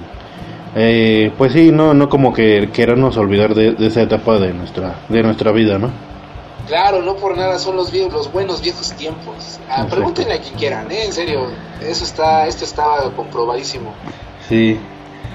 eh, 0.75 1.31
pues 1.37 1.53
sí, 1.53 1.71
no, 1.71 1.93
no 1.93 2.09
como 2.09 2.33
que 2.33 2.69
querernos 2.73 3.17
olvidar 3.17 3.53
de, 3.53 3.75
esa 3.85 4.01
etapa 4.01 4.39
de 4.39 4.53
nuestra, 4.53 4.95
de 5.09 5.21
nuestra 5.21 5.51
vida, 5.51 5.77
¿no? 5.77 5.91
Claro, 6.67 7.03
no 7.03 7.15
por 7.15 7.37
nada 7.37 7.59
son 7.59 7.75
los 7.75 7.91
viejos, 7.91 8.11
los 8.11 8.31
buenos 8.31 8.61
viejos 8.61 8.91
tiempos. 8.93 9.59
Ah, 9.69 9.85
pregúntenle 9.87 10.33
a 10.33 10.41
quien 10.41 10.55
quieran, 10.55 10.91
¿eh? 10.91 11.05
En 11.05 11.13
serio, 11.13 11.47
eso 11.79 12.03
está, 12.03 12.47
esto 12.47 12.65
está 12.65 13.11
comprobadísimo. 13.15 13.93
Sí. 14.49 14.79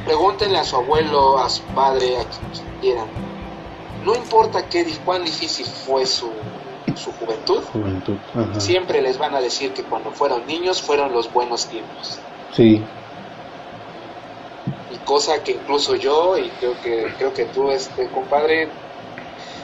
Pregúntenle 0.04 0.58
a 0.58 0.64
su 0.64 0.74
abuelo, 0.76 1.38
a 1.38 1.48
su 1.48 1.62
padre, 1.62 2.16
a 2.16 2.24
quien 2.24 2.66
quieran. 2.80 3.06
No 4.04 4.16
importa 4.16 4.66
qué, 4.68 4.84
cuán 5.04 5.24
difícil 5.24 5.66
fue 5.66 6.04
su, 6.04 6.30
su 6.96 7.12
juventud, 7.12 7.62
siempre 8.58 9.02
les 9.02 9.18
van 9.18 9.34
a 9.34 9.40
decir 9.40 9.72
que 9.72 9.82
cuando 9.82 10.10
fueron 10.10 10.46
niños 10.46 10.80
fueron 10.82 11.12
los 11.12 11.32
buenos 11.32 11.66
tiempos. 11.66 12.18
Sí. 12.54 12.82
Y 14.92 14.96
cosa 15.04 15.42
que 15.42 15.52
incluso 15.52 15.96
yo 15.96 16.36
y 16.38 16.48
creo 16.50 16.74
que 16.82 17.12
creo 17.18 17.32
que 17.32 17.44
tú 17.46 17.70
este 17.70 18.08
compadre 18.08 18.68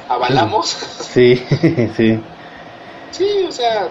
avalamos. 0.08 0.68
Sí, 0.68 1.36
sí. 1.96 2.20
sí, 3.10 3.44
o 3.48 3.52
sea, 3.52 3.88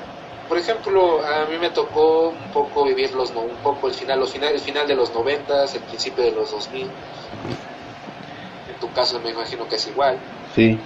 por 0.48 0.58
ejemplo, 0.58 1.26
a 1.26 1.46
mí 1.46 1.58
me 1.60 1.70
tocó 1.72 2.30
un 2.30 2.52
poco 2.54 2.86
vivir 2.86 3.14
los 3.14 3.32
un 3.32 3.56
poco 3.64 3.88
el 3.88 3.94
final 3.94 4.20
los 4.20 4.32
final 4.32 4.54
el 4.54 4.60
final 4.60 4.88
de 4.88 4.96
los 4.96 5.14
noventas, 5.14 5.74
el 5.76 5.82
principio 5.82 6.24
de 6.24 6.32
los 6.32 6.52
2000. 6.52 6.84
En 6.84 8.80
tu 8.80 8.92
caso 8.94 9.20
me 9.20 9.32
imagino 9.32 9.68
que 9.68 9.76
es 9.76 9.88
igual. 9.88 10.18
Sí. 10.54 10.80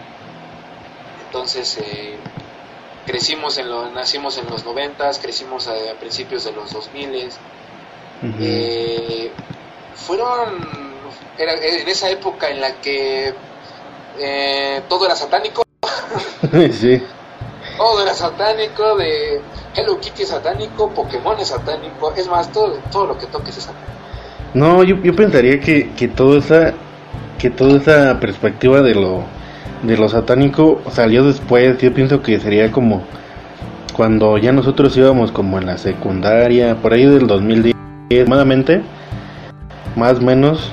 Entonces, 1.30 1.78
eh, 1.78 2.18
crecimos 3.06 3.60
en 3.60 3.70
lo, 3.70 3.92
nacimos 3.92 4.40
en 4.40 4.50
los 4.50 4.66
noventas, 4.66 5.20
crecimos 5.20 5.68
a, 5.68 5.74
principios 6.00 6.44
de 6.44 6.54
los 6.54 6.74
2000 6.74 7.30
eh, 8.42 9.32
fueron 9.94 10.50
era, 11.38 11.54
en 11.54 11.88
esa 11.88 12.10
época 12.10 12.50
en 12.50 12.60
la 12.60 12.74
que 12.82 13.32
eh, 14.18 14.82
todo 14.90 15.06
era 15.06 15.16
satánico. 15.16 15.62
sí. 16.72 17.02
Todo 17.78 18.02
era 18.02 18.14
satánico, 18.16 18.98
de 18.98 19.40
Hello 19.76 20.00
Kitty 20.00 20.24
es 20.24 20.30
satánico, 20.30 20.90
Pokémon 20.90 21.40
es 21.40 21.50
satánico, 21.50 22.12
es 22.16 22.28
más, 22.28 22.52
todo, 22.52 22.74
todo 22.92 23.06
lo 23.06 23.18
que 23.20 23.28
toques 23.28 23.56
es 23.56 23.66
satánico. 23.66 23.94
No, 24.56 24.84
yo, 24.84 24.96
yo 25.04 25.16
pensaría 25.16 25.60
que, 25.60 25.92
que, 25.92 26.08
todo 26.08 26.40
esa, 26.40 26.74
que 27.38 27.52
toda 27.52 27.78
esa 27.78 28.20
perspectiva 28.20 28.82
de 28.82 28.96
lo 28.96 29.39
de 29.84 29.98
lo 29.98 30.10
satánico 30.10 30.82
salió 30.92 31.24
después. 31.24 31.78
Yo 31.80 31.94
pienso 31.94 32.22
que 32.22 32.40
sería 32.40 32.72
como 32.72 33.04
cuando 33.94 34.38
ya 34.38 34.52
nosotros 34.52 34.96
íbamos 34.96 35.32
como 35.32 35.58
en 35.58 35.66
la 35.66 35.78
secundaria, 35.78 36.76
por 36.76 36.94
ahí 36.94 37.06
del 37.06 37.28
2010, 37.28 37.76
aproximadamente, 38.06 38.82
más 39.96 40.20
o 40.20 40.22
menos, 40.22 40.72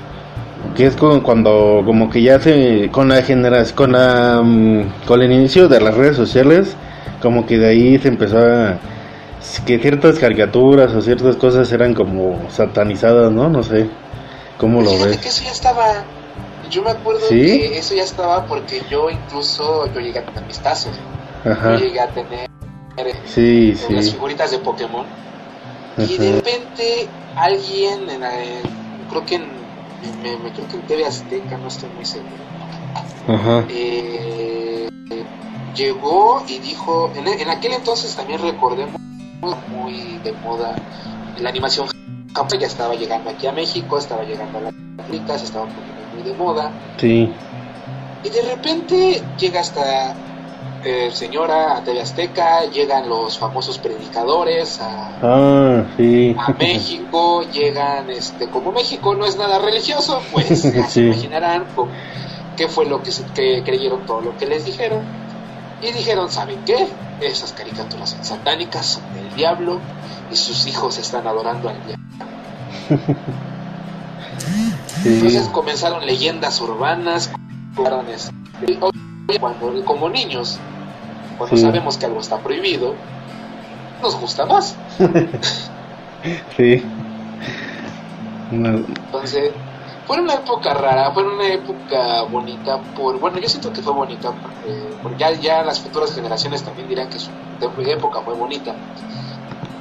que 0.76 0.86
es 0.86 0.96
cuando 0.96 1.82
como 1.84 2.08
que 2.08 2.22
ya 2.22 2.40
se 2.40 2.88
con 2.92 3.08
la 3.08 3.22
generación 3.22 3.76
con 3.76 3.92
la 3.92 4.42
mm, 4.44 5.06
con 5.06 5.22
el 5.22 5.32
inicio 5.32 5.68
de 5.68 5.80
las 5.80 5.94
redes 5.94 6.16
sociales, 6.16 6.76
como 7.20 7.46
que 7.46 7.58
de 7.58 7.66
ahí 7.66 7.98
se 7.98 8.08
empezó 8.08 8.38
a 8.38 8.78
que 9.64 9.78
ciertas 9.78 10.18
caricaturas 10.18 10.92
o 10.92 11.00
ciertas 11.00 11.36
cosas 11.36 11.70
eran 11.72 11.94
como 11.94 12.38
satanizadas, 12.50 13.32
¿no? 13.32 13.48
No 13.48 13.62
sé. 13.62 13.88
¿Cómo 14.58 14.80
lo 14.80 14.90
ves? 14.90 15.18
que 15.18 15.28
eso 15.28 15.44
ya 15.44 15.50
estaba 15.50 16.04
yo 16.70 16.82
me 16.82 16.90
acuerdo 16.90 17.28
que 17.28 17.78
eso 17.78 17.94
ya 17.94 18.04
estaba 18.04 18.46
porque 18.46 18.82
yo 18.90 19.10
incluso 19.10 19.86
yo 19.92 20.00
llegué 20.00 20.18
a 20.18 20.26
tener 20.26 20.44
mis 20.46 20.58
tazos. 20.58 20.92
Yo 21.44 21.78
llegué 21.78 22.00
a 22.00 22.08
tener 22.08 22.50
sí, 23.26 23.74
las 23.90 24.10
figuritas 24.10 24.50
de 24.50 24.58
Pokémon. 24.58 25.06
Y 25.98 26.18
de 26.18 26.32
repente 26.32 27.08
alguien, 27.36 28.08
en, 28.10 28.22
creo 29.08 29.24
que 29.24 29.36
en, 29.36 29.44
me, 30.22 30.52
creo 30.52 30.68
que 30.68 30.76
en 30.76 30.82
TV 30.82 31.06
Azteca, 31.06 31.56
no 31.56 31.68
estoy 31.68 31.88
muy 31.90 32.04
seguro. 32.04 32.34
Ajá. 33.28 33.64
Eh, 33.70 34.88
llegó 35.74 36.42
y 36.48 36.58
dijo, 36.58 37.10
en, 37.16 37.26
en, 37.28 37.48
aquel 37.48 37.72
entonces 37.72 38.14
también 38.14 38.40
recordemos 38.40 39.00
muy 39.68 40.18
de 40.24 40.32
moda 40.32 40.74
la 41.38 41.50
animación 41.50 41.86
ya 42.58 42.66
estaba 42.66 42.94
llegando 42.94 43.30
aquí 43.30 43.46
a 43.46 43.52
México, 43.52 43.98
estaba 43.98 44.22
llegando 44.22 44.58
a 44.58 44.60
las 44.62 44.74
África, 44.98 45.38
se 45.38 45.44
estaba 45.44 45.66
poniendo 45.66 46.05
de 46.22 46.34
moda. 46.34 46.70
Sí. 46.96 47.32
Y 48.24 48.28
de 48.28 48.42
repente 48.42 49.22
llega 49.38 49.60
hasta 49.60 50.14
eh, 50.84 51.10
señora 51.12 51.76
a 51.76 51.82
TV 51.82 52.00
Azteca, 52.00 52.64
llegan 52.66 53.08
los 53.08 53.38
famosos 53.38 53.78
predicadores 53.78 54.80
a, 54.80 55.18
ah, 55.20 55.84
a 56.38 56.52
México, 56.52 57.42
llegan, 57.50 58.08
este, 58.10 58.48
como 58.48 58.70
México 58.70 59.14
no 59.16 59.26
es 59.26 59.36
nada 59.36 59.58
religioso, 59.58 60.22
pues 60.32 60.60
se 60.88 61.00
imaginarán 61.00 61.64
qué 62.56 62.68
fue 62.68 62.86
lo 62.86 63.02
que, 63.02 63.10
que 63.34 63.62
creyeron 63.64 64.06
todo 64.06 64.20
lo 64.20 64.36
que 64.36 64.46
les 64.46 64.64
dijeron. 64.64 65.02
Y 65.82 65.90
dijeron, 65.92 66.30
¿saben 66.30 66.64
qué? 66.64 66.86
Esas 67.20 67.52
caricaturas 67.52 68.10
son 68.10 68.24
satánicas, 68.24 68.86
son 68.86 69.02
del 69.14 69.34
diablo, 69.34 69.80
y 70.30 70.36
sus 70.36 70.68
hijos 70.68 70.98
están 70.98 71.26
adorando 71.26 71.68
al 71.68 71.76
diablo. 71.84 72.06
Entonces 75.04 75.48
comenzaron 75.48 76.04
leyendas 76.06 76.60
urbanas, 76.60 77.30
cuando 79.40 79.84
como 79.84 80.08
niños, 80.08 80.58
cuando 81.38 81.56
sabemos 81.56 81.98
que 81.98 82.06
algo 82.06 82.20
está 82.20 82.38
prohibido, 82.38 82.94
nos 84.02 84.16
gusta 84.18 84.46
más. 84.46 84.76
sí. 86.56 86.82
Entonces, 88.50 89.52
fue 90.06 90.20
una 90.20 90.34
época 90.34 90.72
rara, 90.74 91.10
fue 91.12 91.24
una 91.24 91.48
época 91.48 92.22
bonita, 92.30 92.78
por 92.96 93.18
bueno, 93.18 93.38
yo 93.38 93.48
siento 93.48 93.72
que 93.72 93.82
fue 93.82 93.92
bonita, 93.92 94.32
porque, 95.02 95.16
ya, 95.18 95.32
ya 95.32 95.62
las 95.62 95.80
futuras 95.80 96.14
generaciones 96.14 96.62
también 96.62 96.88
dirán 96.88 97.08
que 97.08 97.18
su 97.18 97.30
época 97.86 98.20
fue 98.20 98.34
bonita. 98.34 98.74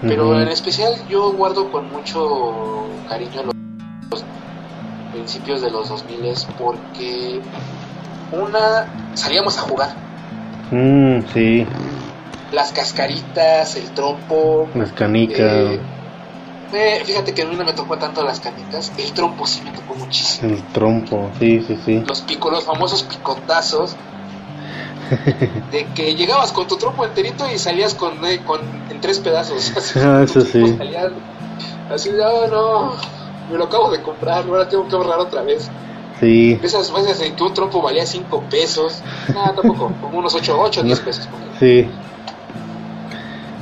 Pero 0.02 0.40
en 0.40 0.50
especial 0.50 0.94
yo 1.10 1.32
guardo 1.32 1.72
con 1.72 1.92
mucho 1.92 2.86
cariño 3.10 3.44
los 3.44 3.56
principios 5.26 5.62
de 5.64 5.72
los 5.72 5.90
2000 5.90 6.36
porque 6.56 7.42
una 8.30 8.86
salíamos 9.16 9.58
a 9.58 9.62
jugar. 9.62 9.90
Mm, 10.70 11.26
sí. 11.34 11.66
Las 12.52 12.72
cascaritas, 12.72 13.76
el 13.76 13.92
trompo. 13.92 14.70
Las 14.76 14.94
canicas. 14.94 15.40
Eh, 15.40 15.82
Eh, 16.72 17.02
fíjate 17.06 17.34
que 17.34 17.42
a 17.42 17.46
mí 17.48 17.56
no 17.56 17.64
me 17.66 17.74
tocó 17.74 17.98
tanto 17.98 18.24
las 18.24 18.40
canicas. 18.40 18.92
El 18.98 19.14
trompo 19.14 19.48
sí 19.48 19.62
me 19.64 19.72
tocó 19.72 19.96
muchísimo. 19.96 20.54
El 20.54 20.64
trompo, 20.68 21.32
sí, 21.40 21.62
sí, 21.62 21.76
sí. 21.78 22.04
Los 22.06 22.22
picos, 22.22 22.52
los 22.52 22.66
famosos 22.66 23.04
picotazos. 23.04 23.98
de 25.72 25.86
que 25.96 26.16
llegabas 26.16 26.52
con 26.52 26.68
tu 26.68 26.78
trompo 26.78 27.04
enterito 27.06 27.50
y 27.52 27.58
salías 27.58 27.96
con, 27.96 28.24
eh, 28.26 28.44
con 28.44 28.60
en 28.90 29.00
tres 29.02 29.20
pedazos. 29.20 29.76
Así, 29.76 30.00
Ah, 30.00 30.22
eso 30.24 30.42
sí. 30.54 30.62
así 31.90 32.10
"Oh, 32.12 32.48
no, 32.48 33.15
me 33.50 33.58
lo 33.58 33.66
acabo 33.66 33.92
de 33.92 34.02
comprar, 34.02 34.46
ahora 34.46 34.68
tengo 34.68 34.88
que 34.88 34.96
ahorrar 34.96 35.20
otra 35.20 35.44
vez. 35.44 35.70
Sí, 36.20 36.58
Esas 36.64 36.94
veces 36.94 37.20
en 37.22 37.36
que 37.36 37.44
un 37.44 37.54
trompo 37.54 37.82
valía 37.82 38.06
5 38.06 38.44
pesos, 38.50 39.02
nada, 39.34 39.54
tampoco, 39.54 39.94
como 40.02 40.20
unos 40.20 40.34
8, 40.34 40.58
8 40.58 40.84
10 40.84 41.00
pesos. 41.02 41.28
sí. 41.60 41.88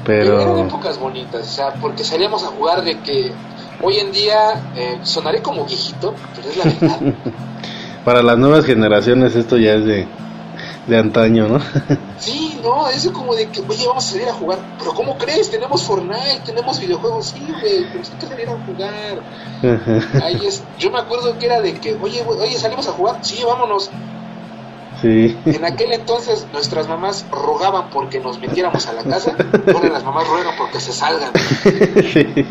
Pero 0.06 0.42
eran 0.42 0.60
épocas 0.60 1.00
bonitas, 1.00 1.42
o 1.42 1.50
sea, 1.50 1.74
porque 1.75 2.04
salíamos 2.04 2.44
a 2.44 2.48
jugar 2.48 2.84
de 2.84 3.00
que 3.00 3.32
hoy 3.82 4.00
en 4.00 4.12
día 4.12 4.62
eh, 4.75 5.00
sonaré 5.04 5.42
como 5.42 5.66
viejito, 5.66 6.13
pero 6.36 6.50
es 6.50 6.58
la 6.58 6.66
verdad. 6.66 7.13
para 8.04 8.22
las 8.22 8.38
nuevas 8.38 8.66
generaciones 8.66 9.34
esto 9.36 9.58
ya 9.58 9.75
es 9.75 9.86
de, 9.86 10.08
de 10.88 10.98
antaño, 10.98 11.48
¿no? 11.48 11.60
sí, 12.18 12.60
no, 12.62 12.88
eso 12.90 13.13
como 13.13 13.36
de 13.36 13.48
que, 13.50 13.62
oye, 13.62 13.88
vamos 13.88 14.06
a 14.06 14.12
salir 14.12 14.28
a 14.28 14.34
jugar, 14.34 14.60
pero 14.78 14.94
¿cómo 14.94 15.18
crees? 15.18 15.50
Tenemos 15.50 15.84
Fortnite, 15.84 16.42
tenemos 16.46 16.80
videojuegos, 16.80 17.28
sí, 17.28 17.40
güey, 17.40 17.86
pero 17.92 18.04
hay 18.04 18.20
que 18.20 18.28
salir 18.28 18.50
a 18.50 18.58
jugar. 18.66 20.24
Ahí 20.24 20.46
es, 20.46 20.63
yo 20.78 20.92
me 20.92 21.00
acuerdo 21.00 21.38
que 21.38 21.46
era 21.46 21.62
de 21.62 21.74
que, 21.75 21.96
oye, 22.02 22.24
güey, 22.24 22.40
oye, 22.40 22.58
salimos 22.58 22.88
a 22.88 22.92
jugar, 22.92 23.20
sí, 23.22 23.42
vámonos. 23.46 23.90
sí, 25.02 25.38
En 25.46 25.63
aquel 25.66 25.94
entonces 25.94 26.48
nuestras 26.52 26.88
mamás 26.88 27.25
rogaban 27.32 27.90
porque 27.90 28.20
nos 28.20 28.40
metiéramos 28.40 28.86
a 28.88 28.94
la 28.94 29.04
casa, 29.04 29.36
ahora 29.74 29.90
las 29.90 30.04
mamás 30.04 30.28
ruegan 30.28 30.56
porque 30.58 30.80
se 30.80 30.92
salgan. 30.92 31.32
sí. 32.13 32.46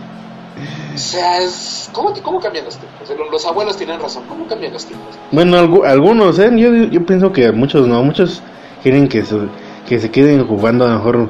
O 0.94 0.98
sea, 0.98 1.38
es, 1.38 1.88
¿cómo, 1.92 2.12
¿cómo 2.22 2.40
cambian 2.40 2.64
los 2.66 2.76
tiempos? 2.76 3.08
Los- 3.18 3.30
Los 3.30 3.46
abuelos 3.46 3.76
tienen 3.76 4.00
razón, 4.00 4.24
¿cómo 4.28 4.46
cambian 4.46 4.72
los 4.72 4.84
tiempos? 4.84 5.08
Bueno, 5.30 5.56
algu- 5.56 5.86
algunos, 5.86 6.38
¿eh? 6.38 6.50
Yo, 6.56 6.72
yo 6.74 7.04
pienso 7.06 7.32
que 7.32 7.50
muchos 7.52 7.86
no, 7.88 8.02
muchos 8.02 8.42
quieren 8.82 9.08
que, 9.08 9.24
su- 9.24 9.48
que 9.88 9.98
se 9.98 10.10
queden 10.10 10.46
jugando 10.46 10.84
a 10.84 10.88
lo 10.88 10.94
mejor 10.96 11.28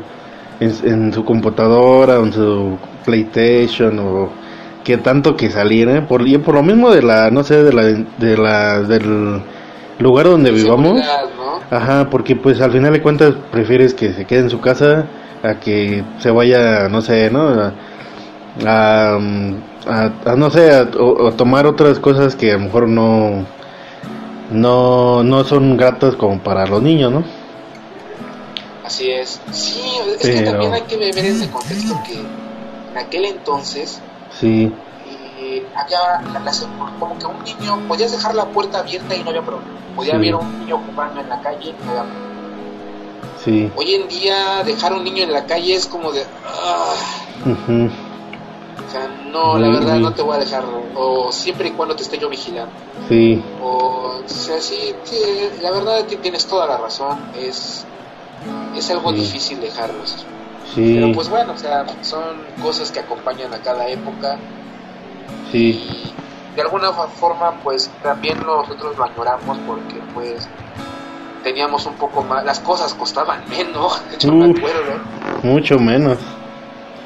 en, 0.61 0.73
en 0.85 1.13
su 1.13 1.25
computadora 1.25 2.19
o 2.21 2.25
en 2.27 2.33
su 2.33 2.79
PlayStation 3.05 3.99
o 3.99 4.29
que 4.85 4.97
tanto 4.99 5.37
que 5.37 5.49
saliera, 5.51 6.07
por, 6.09 6.27
y 6.27 6.37
por 6.39 6.57
lo 6.57 6.63
mismo 6.63 6.91
de 6.91 7.03
la, 7.03 7.31
no 7.31 7.45
sé, 7.45 7.63
de 7.63 7.73
la, 7.73 7.83
de 7.85 8.37
la, 8.37 8.81
del 8.83 9.41
lugar 10.01 10.27
donde 10.27 10.51
vivamos. 10.51 11.01
Ajá, 11.71 12.11
porque 12.11 12.35
pues 12.37 12.61
al 12.61 12.73
final 12.73 12.93
de 12.93 13.01
cuentas 13.01 13.35
prefieres 13.53 13.95
que 13.95 14.13
se 14.13 14.25
quede 14.25 14.41
en 14.41 14.51
su 14.51 14.61
casa 14.61 15.07
a 15.43 15.55
que 15.61 16.03
se 16.19 16.31
vaya, 16.31 16.89
no 16.89 17.01
sé, 17.01 17.31
¿no? 17.31 17.49
A, 17.49 17.73
a, 18.67 19.19
a- 19.87 20.13
a, 20.31 20.37
no 20.37 20.51
sé, 20.51 20.71
a, 20.73 20.91
tomar 21.37 21.67
otras 21.67 21.99
cosas 21.99 22.37
que 22.37 22.53
a 22.53 22.55
lo 22.59 22.65
mejor 22.65 22.89
no, 22.89 23.45
no, 24.51 25.23
no 25.23 25.45
son 25.45 25.77
gratas 25.77 26.15
como 26.17 26.39
para 26.41 26.67
los 26.67 26.83
niños, 26.83 27.13
¿no? 27.13 27.25
Así 28.85 29.11
es. 29.11 29.41
Sí, 29.53 29.81
es 30.21 30.29
que 30.29 30.43
también 30.43 30.73
hay 30.75 30.83
que 30.83 30.97
ver 30.97 31.17
ese 31.17 31.49
contexto 31.51 31.99
que 32.07 32.15
en 32.15 32.99
aquel 32.99 33.25
entonces 33.25 34.01
Sí, 34.39 34.71
eh, 35.39 35.67
había 35.75 35.99
la- 36.33 36.41
las- 36.41 36.67
como 36.99 37.19
que 37.19 37.27
un 37.27 37.43
niño, 37.45 37.79
podías 37.89 38.13
dejar 38.13 38.35
la 38.35 38.45
puerta 38.47 38.81
abierta 38.81 39.15
y 39.15 39.23
no 39.23 39.31
había 39.31 39.43
problema. 39.43 39.73
Podía 39.97 40.13
Sí. 40.13 40.17
haber 40.17 40.35
un 40.35 40.59
niño 40.61 40.79
jugando 40.91 41.21
en 41.21 41.29
la 41.29 41.41
calle 41.41 41.69
y 41.71 41.73
no 41.73 41.91
había 41.91 42.03
problema. 42.03 42.29
sí, 43.43 43.71
Hoy 43.77 43.95
en 43.95 44.09
día 44.09 44.63
dejar 44.65 44.93
un 44.93 45.05
niño 45.05 45.25
en 45.25 45.33
la 45.33 45.45
calle 45.47 45.75
es 45.75 45.87
como 45.87 46.13
de... 46.13 46.23
ah, 46.47 46.95
sea, 48.93 49.09
no, 49.09 49.59
la 49.59 49.69
verdad 49.69 49.99
no 49.99 50.15
te 50.15 50.23
voy 50.23 50.37
a 50.37 50.41
dejar. 50.41 50.65
O 50.95 51.33
siempre 51.33 51.69
y 51.69 51.73
cuando 51.73 51.97
te 51.97 52.03
esté 52.03 52.19
yo 52.19 52.29
vigilando. 52.29 52.75
sí, 53.09 53.43
O, 53.61 54.23
o 54.25 54.29
sea, 54.29 54.61
sí, 54.61 54.95
sí, 55.05 55.17
la 55.61 55.71
verdad 55.71 56.05
ti- 56.07 56.17
tienes 56.19 56.47
toda 56.47 56.67
la 56.67 56.77
razón. 56.79 57.31
Es, 57.35 57.87
es 58.77 58.91
algo 58.91 59.11
Sí. 59.11 59.17
difícil 59.19 59.61
dejarlos. 59.61 60.27
sí, 60.75 60.95
Pero 60.95 61.13
pues 61.13 61.29
bueno, 61.29 61.53
o 61.53 61.57
sea, 61.57 61.85
son 62.03 62.53
cosas 62.61 62.91
que 62.91 63.01
acompañan 63.01 63.53
a 63.55 63.61
cada 63.63 63.89
época. 63.89 64.39
sí, 65.51 66.15
Y 66.53 66.55
de 66.55 66.63
alguna 66.63 66.93
forma, 66.93 67.61
pues 67.63 67.91
también 68.03 68.41
nosotros 68.45 68.97
lo 68.97 69.05
añoramos 69.05 69.59
porque 69.67 70.03
pues 70.13 70.49
teníamos 71.43 71.87
un 71.87 71.97
poco 71.97 72.23
más, 72.23 72.45
las 72.45 72.61
cosas 72.61 72.95
costaban 72.95 73.49
menos, 73.49 74.01
yo 74.21 74.33
me 74.33 74.51
acuerdo. 74.51 75.01
mucho 75.43 75.79
menos, 75.79 76.19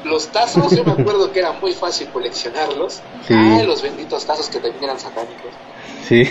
Los 0.07 0.31
tazos, 0.31 0.75
yo 0.75 0.83
me 0.85 0.91
acuerdo 0.91 1.31
que 1.31 1.39
era 1.39 1.53
muy 1.53 1.73
fácil 1.73 2.09
coleccionarlos. 2.11 3.03
Sí. 3.21 3.33
Ah, 3.35 3.63
los 3.65 3.81
benditos 3.81 4.25
tazos 4.25 4.49
que 4.49 4.59
también 4.59 4.83
eran 4.83 4.99
satánicos. 4.99 5.59
sí, 6.01 6.23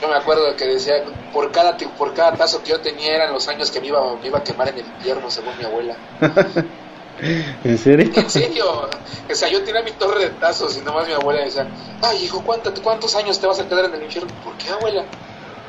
Yo 0.00 0.08
me 0.08 0.16
acuerdo 0.16 0.56
que 0.56 0.66
decía, 0.66 0.94
por 1.30 1.52
cada, 1.52 1.76
por 1.96 2.12
cada 2.12 2.36
tazo 2.36 2.62
que 2.62 2.70
yo 2.72 2.80
tenía 2.82 3.14
eran 3.14 3.32
los 3.32 3.46
años 3.48 3.70
que 3.70 3.80
me 3.80 3.86
iba, 3.88 4.00
me 4.20 4.26
iba 4.26 4.38
a 4.38 4.42
quemar 4.42 4.68
en 4.68 4.78
el 4.78 4.88
invierno, 4.88 5.30
según 5.30 5.56
mi 5.56 5.64
abuela. 5.64 6.02
¿en 7.64 7.78
serio? 7.78 8.12
En 8.14 8.28
serio, 8.30 8.64
o 8.66 9.34
sea, 9.34 9.48
yo 9.50 9.62
tenía 9.62 9.82
mi 9.82 9.92
torre 9.92 10.24
de 10.24 10.30
tazos 10.30 10.76
y 10.76 10.82
nomás 10.82 11.06
mi 11.06 11.12
abuela 11.12 11.44
decía, 11.44 11.70
ay 12.00 12.24
hijo, 12.24 12.42
¿cuánto- 12.42 12.72
¿cuántos 12.82 13.14
años 13.14 13.38
te 13.40 13.46
vas 13.46 13.60
a 13.60 13.68
quedar 13.68 13.84
en 13.86 13.94
el 13.94 14.02
infierno? 14.04 14.36
¿Por 14.42 14.56
qué 14.56 14.68
abuela? 14.70 15.08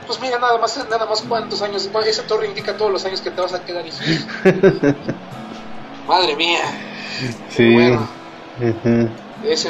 Pues 0.06 0.20
mira, 0.22 0.40
nada 0.40 0.58
más, 0.60 0.78
nada 0.90 1.06
más 1.08 1.24
cuántos 1.24 1.62
años, 1.62 1.90
esa 2.08 2.28
torre 2.28 2.48
indica 2.48 2.78
todos 2.78 2.92
los 2.92 3.06
años 3.06 3.22
que 3.22 3.32
te 3.32 3.42
vas 3.42 3.54
a 3.54 3.64
quedar, 3.64 3.86
hijo. 3.88 4.00
Madre 6.12 6.36
mía, 6.36 6.60
Sí, 7.48 7.74
Bueno. 7.74 8.06
ese 9.42 9.70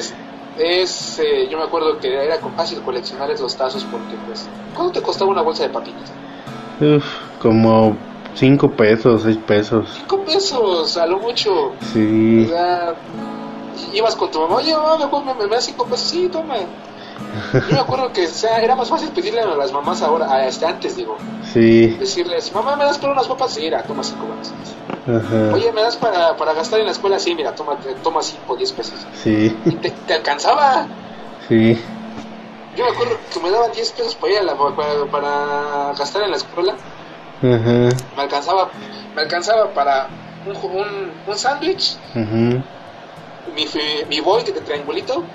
es, 0.56 1.20
eh, 1.20 1.48
yo 1.52 1.60
me 1.60 1.66
acuerdo 1.66 2.00
que 2.00 2.08
era 2.12 2.40
fácil 2.58 2.82
coleccionar 2.82 3.30
esos 3.30 3.56
tazos 3.56 3.86
porque 3.86 4.18
pues, 4.26 4.50
¿cuánto 4.74 4.94
te 4.94 5.02
costaba 5.04 5.30
una 5.30 5.44
bolsa 5.44 5.68
de 5.68 5.70
papitas? 5.70 6.12
uf, 6.80 7.06
como 7.38 8.00
cinco 8.34 8.76
pesos, 8.76 9.22
seis 9.22 9.38
pesos, 9.38 9.88
Cinco 10.00 10.26
pesos, 10.26 10.98
a 10.98 11.06
lo 11.06 11.20
mucho. 11.20 11.54
O 11.54 11.78
sí, 11.94 12.48
sea, 12.48 12.96
ibas 13.94 14.16
con 14.16 14.32
tu 14.32 14.40
mamá, 14.40 14.56
oye, 14.56 14.76
mamá, 14.76 14.98
me, 14.98 15.34
me, 15.36 15.48
me 15.48 15.56
das 15.56 15.66
cinco 15.66 15.86
pesos, 15.86 16.10
sí, 16.10 16.28
toma. 16.32 16.56
Yo 17.68 17.76
me 17.76 17.82
acuerdo 17.82 18.12
que 18.12 18.26
o 18.26 18.30
sea, 18.30 18.60
era 18.62 18.76
más 18.76 18.90
fácil 18.90 19.12
pedirle 19.14 19.42
a 19.42 19.56
las 19.56 19.72
mamás 19.72 20.02
ahora, 20.02 20.26
a 20.34 20.48
este, 20.48 20.66
antes 20.66 20.96
digo, 20.96 21.18
sí, 21.54 21.98
decirles, 22.00 22.52
mamá, 22.54 22.76
¿me 22.76 22.86
das 22.86 22.98
para 23.00 23.14
unas 23.14 23.28
papas? 23.28 23.54
Sí, 23.54 23.62
mira, 23.62 23.86
toma 23.86 24.04
cinco 24.04 24.34
ajá, 25.08 25.52
Oye, 25.54 25.72
¿me 25.74 25.82
das 25.82 25.98
para, 25.98 26.36
para 26.36 26.54
gastar 26.54 26.80
en 26.80 26.86
la 26.88 26.92
escuela? 26.92 27.20
Sí, 27.20 27.36
mira, 27.36 27.54
toma, 27.54 27.80
toma 28.04 28.22
cinco, 28.22 28.56
diez 28.58 28.72
pesos. 28.74 29.08
sí, 29.24 29.62
Y 29.66 29.78
te, 29.80 29.92
te 29.92 30.14
alcanzaba. 30.14 30.88
sí, 31.48 31.78
Yo 32.76 32.86
me 32.86 32.92
acuerdo 32.92 33.20
que 33.32 33.40
me 33.40 33.52
daban 33.52 33.72
10 33.72 33.92
pesos 33.94 34.16
para, 34.16 34.34
ir 34.34 34.40
a 34.40 34.44
la- 34.44 34.56
para, 34.76 35.06
para 35.12 35.94
gastar 35.98 36.24
en 36.24 36.32
la 36.32 36.38
escuela. 36.38 36.76
Me 38.16 38.22
alcanzaba, 38.24 38.72
me 39.16 39.22
alcanzaba 39.22 39.74
para 39.74 40.10
un, 40.46 40.56
un, 40.56 41.22
un 41.26 41.38
sándwich, 41.38 41.98
mi, 43.56 43.66
mi 44.10 44.20
boy 44.22 44.44
de 44.44 44.62
triangulito, 44.62 45.28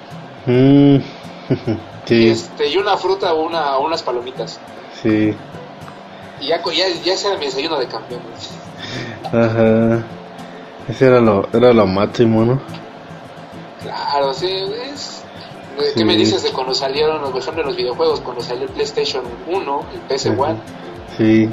mm, 0.47 0.99
sí, 2.05 2.29
este, 2.29 2.69
y 2.69 2.77
una 2.77 2.97
fruta 2.97 3.33
o 3.35 3.45
una, 3.47 3.79
unas 3.79 4.03
palomitas. 4.03 4.59
sí, 5.03 5.35
Y 6.41 6.49
ya, 6.49 6.63
ya, 6.65 6.89
ya 7.05 7.13
ese 7.15 7.29
era 7.29 7.39
mi 7.39 7.47
desayuno 7.47 7.79
de 7.79 7.87
campeón. 7.87 8.21
ajá, 9.25 10.03
ese 10.89 11.07
era 11.07 11.21
lo, 11.21 11.49
era 11.53 11.73
lo 11.73 11.87
máximo, 11.87 12.45
¿no? 12.45 12.61
Claro, 13.83 14.33
sí, 14.35 14.47
es... 14.91 15.23
¿Qué 15.95 16.01
Sí. 16.01 16.05
me 16.05 16.17
dices 16.17 16.43
de 16.43 16.53
cuando 16.53 16.73
salieron, 16.73 17.21
por 17.31 17.39
ejemplo, 17.39 17.63
los 17.63 17.77
videojuegos? 17.77 18.21
Cuando 18.21 18.43
salió 18.43 18.65
el 18.65 18.71
PlayStation 18.71 19.23
1, 19.47 19.81
el 19.93 20.09
PS1, 20.09 20.57
Sí, 21.19 21.51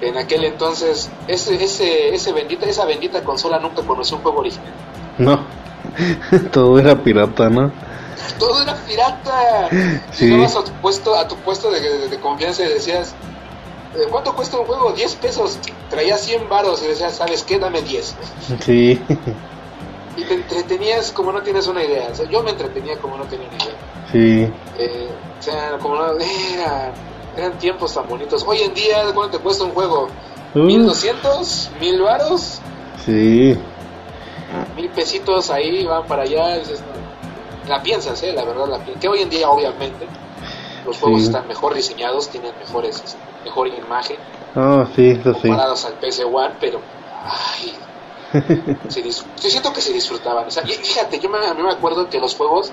en 0.00 0.16
aquel 0.18 0.44
entonces, 0.44 1.08
ese, 1.28 1.62
ese, 1.62 2.12
ese 2.14 2.32
bendita, 2.32 2.66
esa 2.66 2.84
bendita 2.84 3.22
consola 3.22 3.60
nunca 3.60 3.82
conoció 3.82 4.16
un 4.16 4.22
juego 4.24 4.40
original. 4.40 4.72
no, 5.18 5.40
todo 6.52 6.78
era 6.80 6.96
pirata, 6.96 7.48
¿no? 7.48 7.70
Todo 8.38 8.62
era 8.62 8.74
pirata. 8.86 9.68
Sí. 10.12 10.26
Llegabas 10.26 10.56
a 10.56 10.64
tu 10.64 10.72
puesto, 10.80 11.14
a 11.16 11.26
tu 11.28 11.36
puesto 11.36 11.70
de, 11.70 11.80
de- 11.80 12.08
de 12.08 12.20
confianza 12.20 12.64
y 12.64 12.68
decías, 12.68 13.14
"Eh, 13.94 14.06
¿cuánto 14.10 14.34
cuesta 14.34 14.58
un 14.58 14.66
juego? 14.66 14.92
10 14.92 15.14
pesos. 15.16 15.58
Traías 15.90 16.20
100 16.20 16.48
varos 16.48 16.82
y 16.82 16.88
decías, 16.88 17.14
¿sabes 17.16 17.42
qué? 17.44 17.58
Dame 17.58 17.82
10. 17.82 18.14
Sí, 18.64 19.00
Y 20.16 20.24
te 20.24 20.34
entretenías 20.34 21.12
como 21.12 21.30
no 21.32 21.42
tienes 21.42 21.66
una 21.66 21.84
idea. 21.84 22.08
O 22.10 22.14
sea, 22.14 22.26
yo 22.28 22.42
me 22.42 22.50
entretenía 22.50 22.96
como 22.98 23.16
no 23.18 23.24
tenía 23.24 23.48
una 23.48 23.56
idea. 23.56 23.76
sí, 24.10 24.52
Eh, 24.78 25.08
o 25.38 25.42
sea, 25.42 25.76
como 25.78 25.94
no, 25.96 26.18
era, 26.18 26.92
eran 27.36 27.58
tiempos 27.58 27.92
tan 27.94 28.08
bonitos. 28.08 28.42
Hoy 28.46 28.62
en 28.62 28.72
día, 28.74 29.04
¿cuánto 29.14 29.36
te 29.36 29.42
cuesta 29.44 29.64
un 29.64 29.72
juego? 29.72 30.08
Uh, 30.54 30.58
¿1200? 30.60 31.68
¿1000 31.80 32.02
varos? 32.02 32.60
sí, 33.04 33.56
mil 34.74 34.88
pesitos 34.90 35.50
ahí 35.50 35.84
van 35.84 36.06
para 36.06 36.22
allá. 36.22 36.56
dices, 36.58 36.80
no. 36.80 37.05
La 37.68 37.82
piensas, 37.82 38.22
¿eh? 38.22 38.32
La 38.32 38.44
verdad, 38.44 38.66
la 38.68 38.78
piensas. 38.78 39.00
Que 39.00 39.08
hoy 39.08 39.22
en 39.22 39.30
día, 39.30 39.48
obviamente, 39.50 40.06
los 40.84 40.98
juegos 40.98 41.20
Sí. 41.22 41.26
están 41.26 41.46
mejor 41.48 41.74
diseñados, 41.74 42.28
tienen 42.30 42.52
mejores, 42.58 43.16
mejor 43.44 43.68
imagen 43.68 44.16
oh, 44.54 44.86
sí, 44.94 45.10
eso 45.10 45.34
sí, 45.34 45.48
comparados 45.48 45.84
al 45.84 46.00
PS1, 46.00 46.52
pero 46.60 46.80
ay, 47.24 47.74
Se 48.88 49.02
yo 49.02 49.50
siento 49.50 49.72
que 49.72 49.80
se 49.80 49.92
disfrutaban. 49.92 50.46
O 50.46 50.50
sea, 50.50 50.62
fíjate, 50.64 51.18
yo 51.20 51.28
me, 51.30 51.38
a 51.46 51.54
mí 51.54 51.62
me 51.62 51.70
acuerdo 51.72 52.08
que 52.10 52.18
los 52.18 52.34
juegos, 52.34 52.70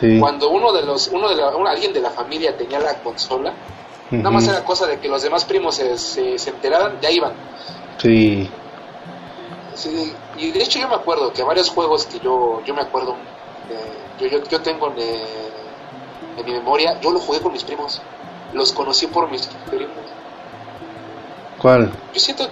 Sí. 0.00 0.18
cuando 0.20 0.50
uno 0.50 0.72
de 0.72 0.82
los, 0.82 1.08
uno 1.08 1.28
de 1.28 1.36
la, 1.36 1.48
uno- 1.56 1.68
alguien 1.68 1.92
de 1.92 2.00
la 2.00 2.10
familia 2.10 2.56
tenía 2.56 2.78
la 2.78 2.94
consola, 3.02 3.52
nada 4.10 4.30
más 4.30 4.46
era 4.46 4.64
cosa 4.64 4.86
de 4.86 4.98
que 5.00 5.08
los 5.08 5.22
demás 5.22 5.44
primos 5.44 5.74
se, 5.76 5.96
se, 5.98 6.38
se 6.38 6.50
enteraran, 6.50 6.98
ya 7.00 7.10
iban. 7.10 7.32
Sí. 7.98 8.48
Sí, 9.74 10.12
y 10.36 10.50
de 10.50 10.62
hecho 10.62 10.78
yo 10.80 10.88
me 10.88 10.94
acuerdo 10.96 11.32
que 11.32 11.42
varios 11.42 11.70
juegos 11.70 12.06
que 12.06 12.18
yo, 12.20 12.60
yo 12.64 12.74
me 12.74 12.82
acuerdo, 12.82 13.16
yo, 14.20 14.26
yo, 14.26 14.44
yo 14.44 14.60
tengo 14.60 14.88
en, 14.92 14.98
eh, 14.98 15.48
en 16.38 16.44
mi 16.44 16.52
memoria, 16.52 17.00
yo 17.00 17.12
los 17.12 17.22
jugué 17.22 17.40
con 17.40 17.52
mis 17.52 17.64
primos. 17.64 18.00
Los 18.52 18.72
conocí 18.72 19.06
por 19.06 19.30
mis 19.30 19.46
primos. 19.70 19.96
¿Cuál? 21.60 21.92
Yo 22.14 22.20
siento... 22.20 22.48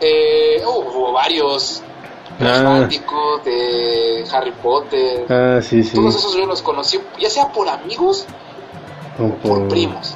Eh, 0.00 0.62
oh, 0.66 0.80
hubo 0.80 1.12
varios. 1.12 1.82
Ah. 2.40 2.88
De 3.44 4.24
Harry 4.32 4.52
Potter. 4.52 5.26
Ah, 5.28 5.60
sí, 5.62 5.84
sí. 5.84 5.94
Todos 5.94 6.16
esos 6.16 6.34
yo 6.34 6.46
los 6.46 6.62
conocí, 6.62 6.98
ya 7.20 7.30
sea 7.30 7.52
por 7.52 7.68
amigos 7.68 8.26
O 9.18 9.24
o 9.26 9.34
por 9.36 9.68
primos. 9.68 10.14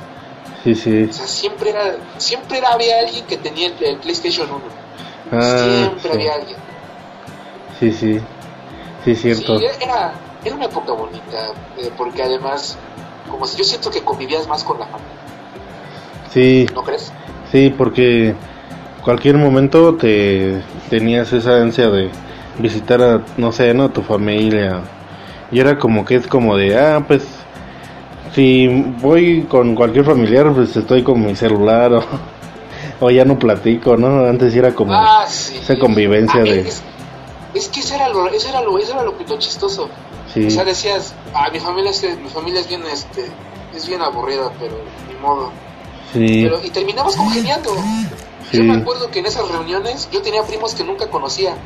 Sí, 0.65 0.75
sí. 0.75 1.05
O 1.05 1.13
sea, 1.13 1.27
siempre 1.27 1.71
era, 1.71 1.97
siempre 2.17 2.59
era, 2.59 2.73
había 2.73 2.99
alguien 3.01 3.25
que 3.27 3.37
tenía 3.37 3.69
el, 3.69 3.85
el 3.85 3.99
PlayStation 3.99 4.49
1. 4.51 4.61
Ah, 5.31 5.65
siempre 5.65 6.03
sí. 6.03 6.09
había 6.09 6.35
alguien. 6.35 6.57
Sí, 7.79 7.93
sí. 7.93 8.21
Sí, 9.07 9.15
cierto. 9.15 9.59
Sí, 9.59 9.65
era, 9.81 10.13
era 10.45 10.55
una 10.57 10.65
época 10.67 10.93
bonita, 10.93 11.53
eh, 11.79 11.91
porque 11.97 12.23
además, 12.23 12.77
como 13.31 13.47
si 13.47 13.57
yo 13.57 13.65
siento 13.65 13.91
que 13.91 14.03
convivías 14.03 14.47
más 14.49 14.63
con 14.65 14.79
la 14.81 14.87
familia, 14.87 15.15
Sí, 16.35 16.67
¿no 16.75 16.83
crees? 16.83 17.11
sí, 17.51 17.73
porque 17.79 18.35
cualquier 19.03 19.37
momento 19.39 19.95
te 19.95 20.61
tenías 20.91 21.33
esa 21.33 21.57
ansia 21.63 21.89
de 21.89 22.11
visitar 22.59 23.01
a, 23.01 23.23
no 23.39 23.53
sé, 23.53 23.73
¿no? 23.73 23.89
Tu 23.91 24.03
familia. 24.03 24.81
Y 25.53 25.61
era 25.61 25.79
como 25.79 26.05
que 26.05 26.17
es 26.17 26.27
como 26.27 26.57
de, 26.57 26.77
ah, 26.79 27.05
pues, 27.07 27.23
si 28.35 28.67
voy 29.01 29.43
con 29.49 29.75
cualquier 29.77 30.05
familiar, 30.05 30.53
pues 30.53 30.77
estoy 30.77 31.03
con 31.03 31.25
mi 31.25 31.35
celular 31.37 31.93
o, 31.95 32.05
o 33.01 33.11
ya 33.11 33.25
no 33.25 33.39
platico, 33.39 33.97
¿no? 33.97 34.27
Antes 34.27 34.55
era 34.55 34.75
como... 34.75 34.93
ah, 34.93 35.25
sí. 35.29 35.59
esa 35.59 35.79
convivencia 35.79 36.43
de- 36.43 36.61
Es, 36.69 36.83
es 37.57 37.69
que 37.69 37.81
eso 37.81 37.95
era 37.95 38.09
lo, 38.09 38.27
eso 38.29 38.49
era 38.49 38.61
lo, 38.63 38.79
eso 38.79 38.93
era 38.93 39.03
lo, 39.03 39.13
lo 39.13 39.39
chistoso. 39.39 39.89
sí, 40.33 40.47
O 40.47 40.51
sea, 40.51 40.65
decías, 40.65 41.15
ah, 41.35 41.49
mi 41.53 41.61
familia 41.61 41.91
es, 41.91 42.03
mi 42.19 42.29
familia 42.29 42.61
es 42.61 42.69
bien, 42.69 42.83
este, 42.87 43.27
es 43.75 43.89
bien 43.89 44.03
aburrida, 44.03 44.53
pero 44.59 44.77
ni 45.09 45.15
modo. 45.21 45.51
sí, 46.13 46.43
Pero, 46.43 46.61
y 46.65 46.71
terminabas 46.71 47.17
congeniando. 47.17 47.71
Sí. 48.51 48.59
Yo 48.59 48.65
me 48.65 48.75
acuerdo 48.75 49.11
que 49.11 49.19
en 49.19 49.27
esas 49.27 49.49
reuniones 49.49 50.09
yo 50.13 50.23
tenía 50.23 50.43
primos 50.45 50.75
que 50.75 50.85
nunca 50.85 51.09
conocía. 51.11 51.57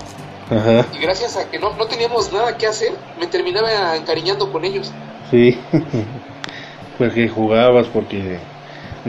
ajá, 0.50 0.86
Y 0.94 0.98
gracias 0.98 1.36
a 1.36 1.50
que 1.50 1.58
no, 1.58 1.74
no 1.76 1.86
teníamos 1.86 2.32
nada 2.32 2.56
que 2.56 2.66
hacer, 2.66 2.92
me 3.18 3.26
terminaba 3.26 3.96
encariñando 3.96 4.50
con 4.50 4.64
ellos. 4.64 4.90
sí. 5.30 5.58
porque 6.98 7.28
jugabas, 7.28 7.86
porque 7.86 8.38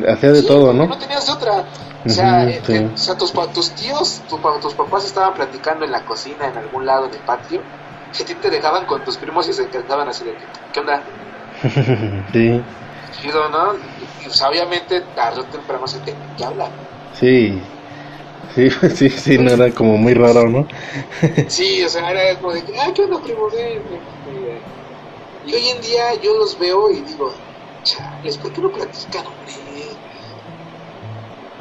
hacía 0.08 0.32
de 0.32 0.42
Sí, 0.42 0.48
todo, 0.48 0.74
¿no? 0.74 0.88
No 0.88 0.98
tenías 0.98 1.30
otra. 1.30 1.68
O 2.06 2.10
sea, 2.10 2.48
eh, 2.50 2.64
sí. 2.66 2.74
eh, 2.74 2.92
o 2.94 2.98
sea 2.98 3.16
tus, 3.18 3.34
tus 3.54 3.76
tíos, 3.76 4.26
tu 4.28 4.42
tus 4.62 4.76
papás 4.76 5.06
estaban 5.06 5.34
platicando 5.34 5.86
en 5.86 5.92
la 5.92 6.04
cocina, 6.06 6.48
en 6.48 6.58
algún 6.58 6.86
lado 6.86 7.10
del 7.10 7.24
patio, 7.24 7.68
que 8.12 8.24
a 8.24 8.26
ti 8.26 8.36
te 8.40 8.50
dejaban 8.50 8.86
con 8.86 9.04
tus 9.04 9.18
primos 9.18 9.48
y 9.50 9.54
se 9.54 9.64
encantaban 9.64 10.08
así 10.10 10.24
de 10.26 10.36
que, 10.38 10.52
¿qué 10.72 10.80
onda? 10.80 11.06
sí, 12.32 12.66
Chido, 13.12 13.48
¿no? 13.50 13.78
Y, 13.78 14.08
pues, 14.24 14.42
obviamente 14.42 15.02
tarde 15.14 15.42
o 15.42 15.48
temprano 15.50 15.86
se 15.86 16.02
te 16.02 16.20
que 16.36 16.44
hablan. 16.44 16.74
sí, 17.12 17.64
sí, 18.56 18.70
sí, 18.96 19.10
sí, 19.10 19.38
no 19.38 19.52
era 19.52 19.72
como 19.74 19.98
muy 19.98 20.14
raro, 20.14 20.48
¿no? 20.50 20.68
Sí, 21.46 21.84
o 21.84 21.90
sea, 21.90 22.10
era 22.12 22.40
como 22.40 22.54
de 22.54 22.64
que, 22.66 22.74
ah, 22.80 22.92
¿qué 22.96 23.04
onda, 23.04 23.22
primo? 23.22 23.50
Ven, 23.52 23.88
ven, 23.88 24.04
ven". 24.24 24.64
Y 25.44 25.54
hoy 25.56 25.70
en 25.70 25.82
día 25.82 26.16
yo 26.22 26.34
los 26.38 26.58
veo 26.58 26.92
y 26.92 27.04
digo, 27.04 27.34
chales, 27.84 28.38
¿por 28.40 28.54
qué 28.54 28.62
no 28.62 28.72
platican, 28.72 29.28
hombre? 29.28 29.54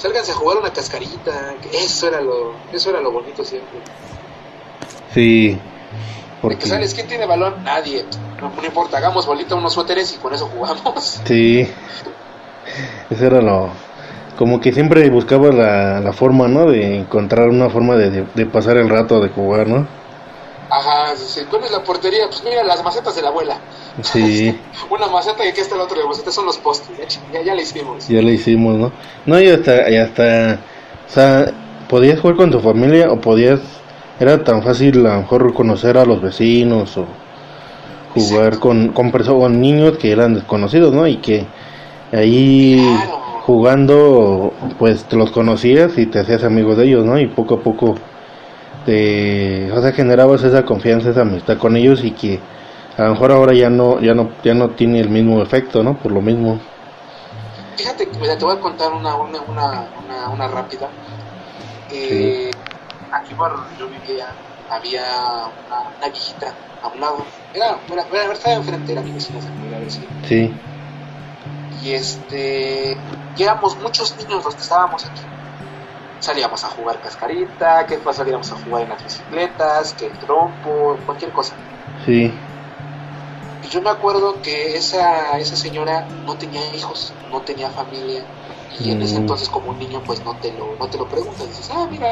Sálganse 0.01 0.33
a 0.33 0.35
jugar 0.35 0.59
una 0.59 0.73
cascarita, 0.73 1.55
que 1.61 1.77
eso 1.77 2.09
era 2.09 2.21
lo, 2.21 2.55
eso 2.73 2.91
era 2.91 3.01
lo 3.01 3.13
bonito 3.13 3.45
siempre. 3.45 3.79
Sí, 5.13 5.49
De 5.51 5.59
porque 6.41 6.59
que 6.59 6.67
sabes 6.67 6.95
quién 6.95 7.07
tiene 7.07 7.27
balón, 7.27 7.63
nadie. 7.63 8.05
No, 8.41 8.51
no 8.51 8.67
importa, 8.67 8.97
hagamos 8.97 9.27
bolita 9.27 9.55
unos 9.55 9.75
suéteres 9.75 10.15
y 10.15 10.17
con 10.17 10.33
eso 10.33 10.47
jugamos. 10.47 11.21
sí, 11.25 11.69
eso 13.11 13.27
era 13.27 13.43
lo, 13.43 13.69
como 14.39 14.59
que 14.59 14.73
siempre 14.73 15.09
buscaba 15.11 15.51
la, 15.53 16.01
la 16.01 16.13
forma, 16.15 16.49
¿no? 16.49 16.71
De 16.71 16.97
encontrar 16.97 17.49
una 17.51 17.69
forma 17.69 17.97
de, 17.97 18.11
de, 18.11 18.27
de 18.35 18.47
pasar 18.47 18.79
el 18.79 18.89
rato, 18.89 19.21
de 19.21 19.29
jugar, 19.29 19.69
¿no? 19.69 19.87
Sí, 21.17 21.41
¿cuál 21.51 21.65
es 21.65 21.71
la 21.71 21.83
portería? 21.83 22.27
Pues 22.27 22.43
mira, 22.45 22.63
las 22.65 22.83
macetas 22.85 23.15
de 23.17 23.23
la 23.23 23.29
abuela. 23.29 23.57
Sí, 24.03 24.59
Una 24.91 25.07
maceta 25.09 25.45
y 25.45 25.49
aquí 25.49 25.61
está 25.61 25.75
el 25.75 25.81
otro 25.83 25.99
de 26.01 26.07
macetas, 26.07 26.35
son 26.35 26.47
los 26.47 26.59
postes. 26.59 27.21
Ya, 27.33 27.43
ya, 27.43 27.55
la 27.55 27.63
hicimos. 27.63 28.09
ya 28.09 28.23
lo 28.23 28.31
hicimos, 28.31 28.77
¿no? 28.77 28.93
No, 29.27 29.41
y 29.41 29.49
hasta, 29.49 29.91
y 29.91 29.97
hasta, 29.97 30.59
o 31.09 31.13
sea, 31.13 31.53
podías 31.89 32.21
jugar 32.21 32.37
con 32.37 32.51
tu 32.51 32.61
familia 32.61 33.11
o 33.11 33.21
podías, 33.21 33.61
era 34.19 34.43
tan 34.45 34.63
fácil 34.63 35.07
a 35.07 35.15
lo 35.15 35.21
mejor 35.23 35.53
conocer 35.55 35.97
a 35.99 36.05
los 36.05 36.21
vecinos 36.23 36.97
o 36.99 37.07
jugar 38.15 38.47
Exacto. 38.47 38.61
con, 38.61 38.89
con 38.93 39.11
personas, 39.13 39.41
con 39.43 39.61
niños 39.61 39.97
que 39.99 40.13
eran 40.13 40.35
desconocidos, 40.35 40.93
¿no? 40.93 41.07
Y 41.07 41.17
que 41.19 41.47
ahí 42.13 42.77
Claro. 42.79 43.19
jugando, 43.47 44.53
pues 44.79 45.05
te 45.05 45.17
los 45.17 45.31
conocías 45.31 45.97
y 45.99 46.07
te 46.07 46.21
hacías 46.21 46.45
amigos 46.45 46.77
de 46.77 46.85
ellos, 46.87 47.05
¿no? 47.05 47.19
Y 47.19 47.27
poco 47.29 47.55
a 47.55 47.61
poco 47.61 47.95
te, 48.85 49.71
o 49.73 49.81
sea, 49.83 49.93
generabas 49.93 50.43
esa 50.45 50.65
confianza, 50.65 51.11
esa 51.11 51.23
amistad 51.23 51.59
con 51.59 51.77
ellos 51.77 52.05
y 52.05 52.15
que 52.15 52.49
a 52.97 53.05
lo 53.05 53.11
mejor 53.13 53.33
ahora 53.33 53.55
ya 53.55 53.71
no, 53.71 54.01
ya 54.01 54.15
no, 54.15 54.39
ya 54.43 54.55
no 54.55 54.75
tiene 54.75 55.01
el 55.01 55.11
mismo 55.11 55.43
efecto, 55.43 55.83
¿no? 55.83 55.99
Por 55.99 56.13
lo 56.13 56.23
mismo. 56.23 56.61
Fíjate 57.77 58.11
mira, 58.21 58.37
te 58.39 58.45
voy 58.45 58.57
a 58.57 58.61
contar 58.61 58.93
una, 58.93 59.17
una, 59.17 59.41
una, 59.43 59.91
una, 59.95 60.31
una 60.31 60.49
rápida. 60.49 60.93
Eh, 61.89 62.53
Aquí 63.13 63.35
por 63.35 63.53
yo 63.77 63.89
vivía 63.89 64.27
había 64.69 65.03
una, 65.65 65.77
una 65.97 66.09
viejita 66.11 66.59
a 66.81 66.89
un 66.89 67.01
lado. 67.01 67.33
Era, 67.53 67.83
era, 67.93 68.05
era- 68.13 68.33
estaba 68.35 68.57
enfrente, 68.57 68.93
era 68.93 69.03
mi 69.03 69.13
vecina. 69.13 69.41
Sí, 70.23 70.61
Y 71.71 71.93
este, 71.93 73.07
y 73.35 73.43
éramos 73.43 73.79
muchos 73.81 74.15
niños 74.19 74.45
los 74.45 74.57
que 74.57 74.63
estábamos 74.63 75.07
aquí. 75.07 75.33
Salíamos 76.21 76.65
a 76.65 76.71
jugar 76.71 77.01
cascarita, 77.01 77.87
que 77.87 77.95
después 77.97 78.17
salíamos 78.17 78.53
a 78.53 78.57
jugar 78.57 78.85
en 78.85 78.91
las 78.91 79.03
bicicletas, 79.03 79.95
que 79.95 80.07
el 80.07 80.19
trompo, 80.21 81.03
cualquier 81.05 81.33
cosa. 81.33 81.57
sí, 82.05 82.41
Y 83.63 83.69
yo 83.69 83.83
me 83.83 83.91
acuerdo 83.91 84.41
que 84.43 84.77
esa, 84.77 85.39
esa 85.39 85.57
señora 85.57 86.09
no 86.11 86.37
tenía 86.39 86.75
hijos, 86.75 87.15
no 87.31 87.43
tenía 87.43 87.71
familia. 87.71 88.27
Y 88.79 88.91
en 88.91 89.03
ese 89.03 89.17
Mm. 89.17 89.21
entonces 89.21 89.49
como 89.51 89.71
un 89.71 89.79
niño 89.79 90.03
pues 90.05 90.23
no 90.23 90.39
te 90.39 90.53
lo, 90.53 90.77
no 90.77 90.89
te 90.89 90.97
lo 90.99 91.09
preguntas, 91.09 91.49
dices, 91.49 91.71
ah, 91.71 91.87
mira, 91.91 92.09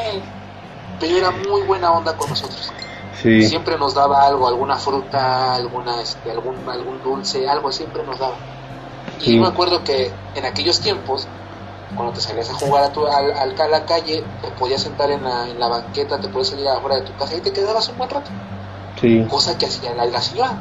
pero 0.99 1.17
era 1.17 1.31
muy 1.31 1.63
buena 1.63 1.93
onda 1.93 2.17
con 2.17 2.29
nosotros. 2.31 2.75
sí, 3.13 3.49
Siempre 3.49 3.79
nos 3.79 3.95
daba 3.95 4.27
algo, 4.27 4.49
alguna 4.49 4.79
fruta, 4.79 5.55
alguna, 5.55 6.03
este, 6.03 6.31
algún, 6.31 6.69
algún 6.69 7.03
dulce, 7.03 7.49
algo 7.49 7.73
siempre 7.73 8.05
nos 8.05 8.19
daba. 8.19 8.41
Y 9.19 9.27
Sí. 9.27 9.35
yo 9.35 9.41
me 9.41 9.49
acuerdo 9.49 9.85
que 9.85 10.13
en 10.35 10.45
aquellos 10.47 10.81
tiempos, 10.81 11.31
cuando 11.95 12.13
te 12.13 12.21
salías 12.21 12.51
a 12.51 12.55
jugar 12.55 12.85
a, 12.85 12.93
tu, 12.93 13.07
al, 13.07 13.33
al- 13.33 13.61
a 13.61 13.69
la 13.69 13.85
calle, 13.85 14.27
te 14.43 14.51
podías 14.53 14.83
sentar 14.83 15.11
en 15.11 15.23
la, 15.25 15.49
en 15.49 15.59
la 15.59 15.69
banqueta, 15.69 16.21
te 16.21 16.29
podías 16.29 16.51
salir 16.51 16.69
afuera 16.69 16.97
de 16.97 17.03
tu 17.03 17.15
casa 17.17 17.37
y 17.37 17.41
te 17.41 17.53
quedabas 17.53 17.89
un 17.89 17.97
buen 17.99 18.11
rato 18.11 18.31
sí, 19.01 19.25
cosa 19.29 19.57
que 19.59 19.67
hacía 19.67 19.95
la, 19.95 20.05
la 20.07 20.21
señora. 20.21 20.59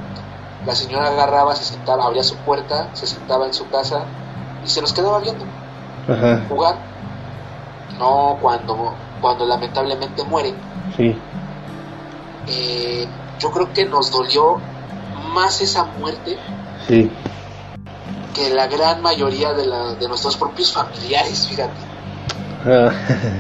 La 0.66 0.76
señora 0.76 1.10
agarraba, 1.10 1.56
se 1.56 1.63
sentaba, 1.66 2.06
abría 2.06 2.24
su 2.24 2.38
puerta, 2.44 2.90
se 2.94 3.08
sentaba 3.08 3.46
en 3.46 3.54
su 3.54 3.70
casa 3.70 4.08
y 4.63 4.70
se 4.70 4.82
nos 4.82 4.92
quedaba 4.94 5.20
viendo 5.20 5.46
ajá, 6.08 6.46
jugar. 6.50 6.76
No 7.98 8.38
cuando, 8.42 8.98
cuando 9.22 9.46
lamentablemente 9.46 10.24
muere. 10.24 10.56
sí, 10.96 11.22
Eh, 12.48 13.08
yo 13.40 13.52
creo 13.52 13.72
que 13.74 13.86
nos 13.86 14.10
dolió 14.12 14.62
más 15.34 15.62
esa 15.62 15.86
muerte 15.86 16.38
sí, 16.88 17.12
que 18.38 18.50
la 18.52 18.67
gran 18.67 19.02
mayoría 19.02 19.54
de, 19.54 19.65
la, 19.67 19.95
de 20.00 20.08
nuestros 20.08 20.38
propios 20.38 20.71
familiares, 20.73 21.47
fíjate. 21.47 21.82
ah, 22.65 22.91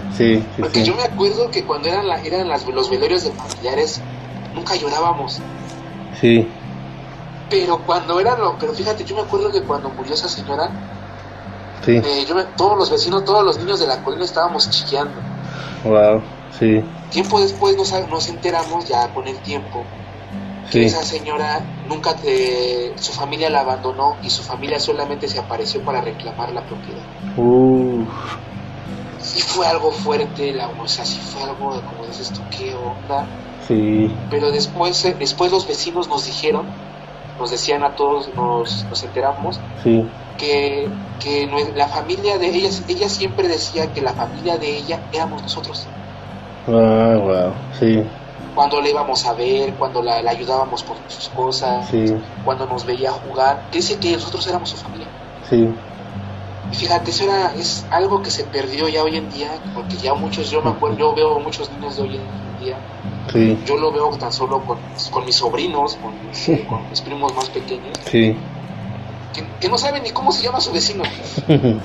sí, 0.09 0.41
sí, 0.55 0.63
Porque 0.63 0.83
sí, 0.83 0.83
yo 0.83 0.93
me 0.95 1.01
acuerdo 1.03 1.49
que 1.49 1.65
cuando 1.65 1.87
eran, 1.89 2.07
la, 2.07 2.19
eran 2.21 2.47
las, 2.47 2.63
los 2.67 2.89
velorios 2.91 3.23
de 3.23 3.33
familiares, 3.33 4.07
nunca 4.53 4.75
llorábamos. 4.75 5.47
sí, 6.11 6.53
Pero 7.49 7.83
cuando 7.83 8.21
eran 8.21 8.39
lo, 8.39 8.57
pero 8.57 8.73
fíjate, 8.73 9.03
yo 9.03 9.13
me 9.15 9.23
acuerdo 9.23 9.51
que 9.51 9.65
cuando 9.65 9.93
murió 9.93 10.13
esa 10.13 10.29
señora, 10.29 10.77
sí, 11.81 12.01
Eh, 12.01 12.25
yo 12.25 12.33
me- 12.33 12.45
todos 12.55 12.75
los 12.75 12.89
vecinos, 12.89 13.23
todos 13.23 13.43
los 13.45 13.59
niños 13.59 13.79
de 13.79 13.85
la 13.85 14.01
colonia 14.01 14.25
estábamos 14.25 14.67
chillando. 14.71 15.27
wow, 15.83 16.23
sí, 16.49 16.97
Tiempo 17.09 17.39
después 17.41 17.75
nos, 17.75 17.91
nos 18.09 18.29
enteramos, 18.29 18.87
ya 18.87 19.11
con 19.11 19.27
el 19.27 19.41
tiempo, 19.41 19.91
sí, 20.69 20.83
esa 20.85 21.03
señora 21.03 21.61
nunca 21.87 22.15
te, 22.15 22.93
su 22.97 23.13
familia 23.13 23.49
la 23.49 23.61
abandonó 23.61 24.15
y 24.23 24.29
su 24.29 24.43
familia 24.43 24.79
solamente 24.79 25.27
se 25.27 25.39
apareció 25.39 25.81
para 25.81 26.01
reclamar 26.01 26.51
la 26.51 26.61
propiedad. 26.61 27.01
uh, 27.37 28.05
Sí, 29.19 29.41
fue 29.41 29.67
algo 29.67 29.91
fuerte, 29.91 30.53
la, 30.53 30.67
o 30.69 30.87
sea, 30.87 31.03
sí 31.05 31.19
fue 31.19 31.43
algo 31.43 31.81
como 31.81 32.05
dices 32.07 32.31
tú, 32.31 32.39
qué 32.55 32.73
onda. 32.75 33.25
Sí. 33.67 34.09
Pero 34.29 34.51
después, 34.51 35.03
eh, 35.05 35.15
después 35.19 35.51
los 35.51 35.67
vecinos 35.67 36.07
nos 36.07 36.25
dijeron, 36.25 36.65
nos 37.37 37.51
decían 37.51 37.83
a 37.83 37.95
todos, 37.95 38.33
nos, 38.35 38.85
nos 38.85 39.03
enteramos, 39.03 39.59
Sí. 39.83 40.07
que, 40.37 40.87
que 41.19 41.49
la 41.75 41.87
familia 41.87 42.37
de 42.37 42.47
ella, 42.47 42.69
ella 42.87 43.09
siempre 43.09 43.47
decía 43.47 43.91
que 43.93 44.01
la 44.01 44.13
familia 44.13 44.57
de 44.57 44.77
ella 44.77 45.01
éramos 45.11 45.41
nosotros. 45.41 45.85
Ah, 46.67 47.17
wow. 47.19 47.53
Sí, 47.79 48.03
Cuando 48.57 48.81
le 48.81 48.89
íbamos 48.89 49.23
a 49.27 49.33
ver, 49.33 49.73
cuando 49.75 50.01
la, 50.01 50.19
la 50.23 50.31
ayudábamos 50.31 50.81
con 50.83 50.97
sus 51.07 51.29
cosas, 51.29 51.87
sí, 51.91 52.05
cuando 52.43 52.65
nos 52.65 52.85
veía 52.85 53.11
jugar, 53.11 53.61
dice 53.71 53.97
que 53.99 54.13
nosotros 54.13 54.47
éramos 54.47 54.69
su 54.71 54.77
familia. 54.77 55.07
sí. 55.47 55.69
Y 56.69 56.75
fíjate, 56.75 57.11
eso 57.11 57.23
era, 57.23 57.53
es 57.53 57.85
algo 57.91 58.21
que 58.21 58.29
se 58.31 58.43
perdió 58.43 58.89
ya 58.89 59.01
hoy 59.03 59.15
en 59.15 59.31
día, 59.31 59.51
porque 59.73 59.95
ya 59.95 60.13
muchos, 60.15 60.49
yo 60.49 60.61
me 60.61 60.71
acuerdo, 60.71 60.97
yo 60.97 61.13
veo 61.13 61.39
muchos 61.39 61.71
niños 61.71 61.95
de 61.95 62.01
hoy 62.01 62.15
en 62.17 62.65
día, 62.65 62.77
Sí, 63.31 63.57
yo 63.65 63.77
lo 63.77 63.91
veo 63.91 64.09
tan 64.17 64.33
solo 64.33 64.61
con, 64.65 64.77
con 65.11 65.23
mis 65.23 65.35
sobrinos, 65.35 65.95
con 65.95 66.11
mis, 66.27 66.65
con 66.67 66.89
mis 66.89 66.99
primos 67.01 67.33
más 67.35 67.47
pequeños, 67.49 67.95
sí. 68.09 68.35
que, 69.33 69.47
que 69.61 69.69
no 69.69 69.77
saben 69.77 70.01
ni 70.03 70.09
cómo 70.09 70.31
se 70.31 70.43
llama 70.43 70.59
su 70.59 70.71
vecino. 70.71 71.03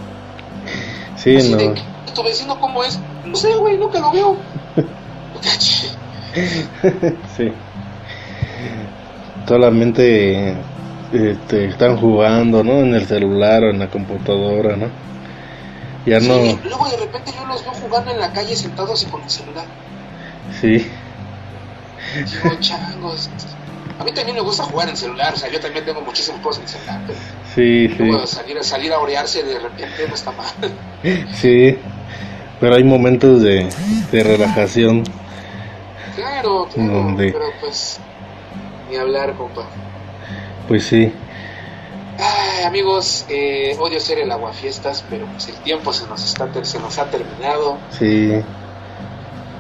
Sí, 1.17 1.37
Así 1.37 1.55
de. 1.55 1.75
¿tu 2.15 2.23
vecino 2.25 2.59
cómo 2.59 2.83
es? 2.83 2.99
No 3.25 3.37
sé, 3.37 3.55
güey, 3.55 3.77
nunca 3.79 4.01
lo 4.01 4.11
veo. 4.11 4.37
Sí. 7.37 7.53
Solamente 9.47 10.55
este, 11.13 11.67
están 11.67 11.97
jugando, 11.97 12.63
¿no? 12.63 12.81
En 12.81 12.95
el 12.95 13.07
celular 13.07 13.65
o 13.65 13.71
en 13.71 13.79
la 13.79 13.89
computadora, 13.91 14.77
¿no? 14.77 14.87
Ya 16.07 16.21
Sí, 16.21 16.29
no. 16.29 16.37
y 16.45 16.59
luego 16.65 16.89
de 16.89 16.97
repente 16.97 17.33
yo 17.37 17.47
los 17.47 17.63
veo 17.63 17.73
jugando 17.75 18.11
en 18.13 18.21
la 18.21 18.33
calle 18.33 18.55
sentados 18.57 19.03
y 19.03 19.07
con 19.07 19.23
el 19.23 19.31
celular. 19.31 19.67
Sí, 20.61 20.87
Digo, 22.15 22.55
changos. 22.61 23.31
A 23.99 24.05
mí 24.05 24.13
también 24.13 24.37
me 24.37 24.43
gusta 24.43 24.65
jugar 24.65 24.89
en 24.89 24.97
celular, 24.97 25.33
o 25.35 25.37
sea, 25.37 25.51
yo 25.51 25.61
también 25.61 25.85
tengo 25.85 26.01
muchísimas 26.01 26.41
cosas 26.41 26.59
en 26.59 26.65
el 26.65 26.69
celular, 26.71 27.01
pero 27.07 27.19
sí, 27.55 27.89
luego 27.99 28.27
sí. 28.27 28.37
salir, 28.37 28.65
salir 28.65 28.93
a 28.93 28.99
orearse 28.99 29.43
de 29.45 29.59
repente 29.61 30.09
no 30.09 30.15
está 30.15 30.33
mal. 30.33 30.49
Sí. 31.35 31.79
Pero 32.61 32.75
hay 32.77 32.85
momentos 32.85 33.43
de, 33.43 33.69
de 34.11 34.23
relajación. 34.23 35.05
Claro, 36.15 36.69
claro, 36.73 37.15
pero 37.17 37.47
pues 37.61 37.99
ni 38.91 38.97
hablar, 38.97 39.35
compa. 39.37 39.63
Pues 40.69 40.87
sí. 40.87 41.13
Ay, 42.19 42.65
amigos, 42.65 43.25
eh, 43.29 43.77
odio 43.81 43.99
ser 44.01 44.19
el 44.19 44.31
aguafiestas, 44.31 45.05
pero 45.09 45.27
pues 45.27 45.49
el 45.49 45.57
tiempo 45.57 45.93
se 45.93 46.07
nos 46.07 46.25
está 46.25 46.49
se 46.65 46.79
nos 46.79 46.99
ha 46.99 47.07
terminado. 47.07 47.79
Sí. 47.91 48.43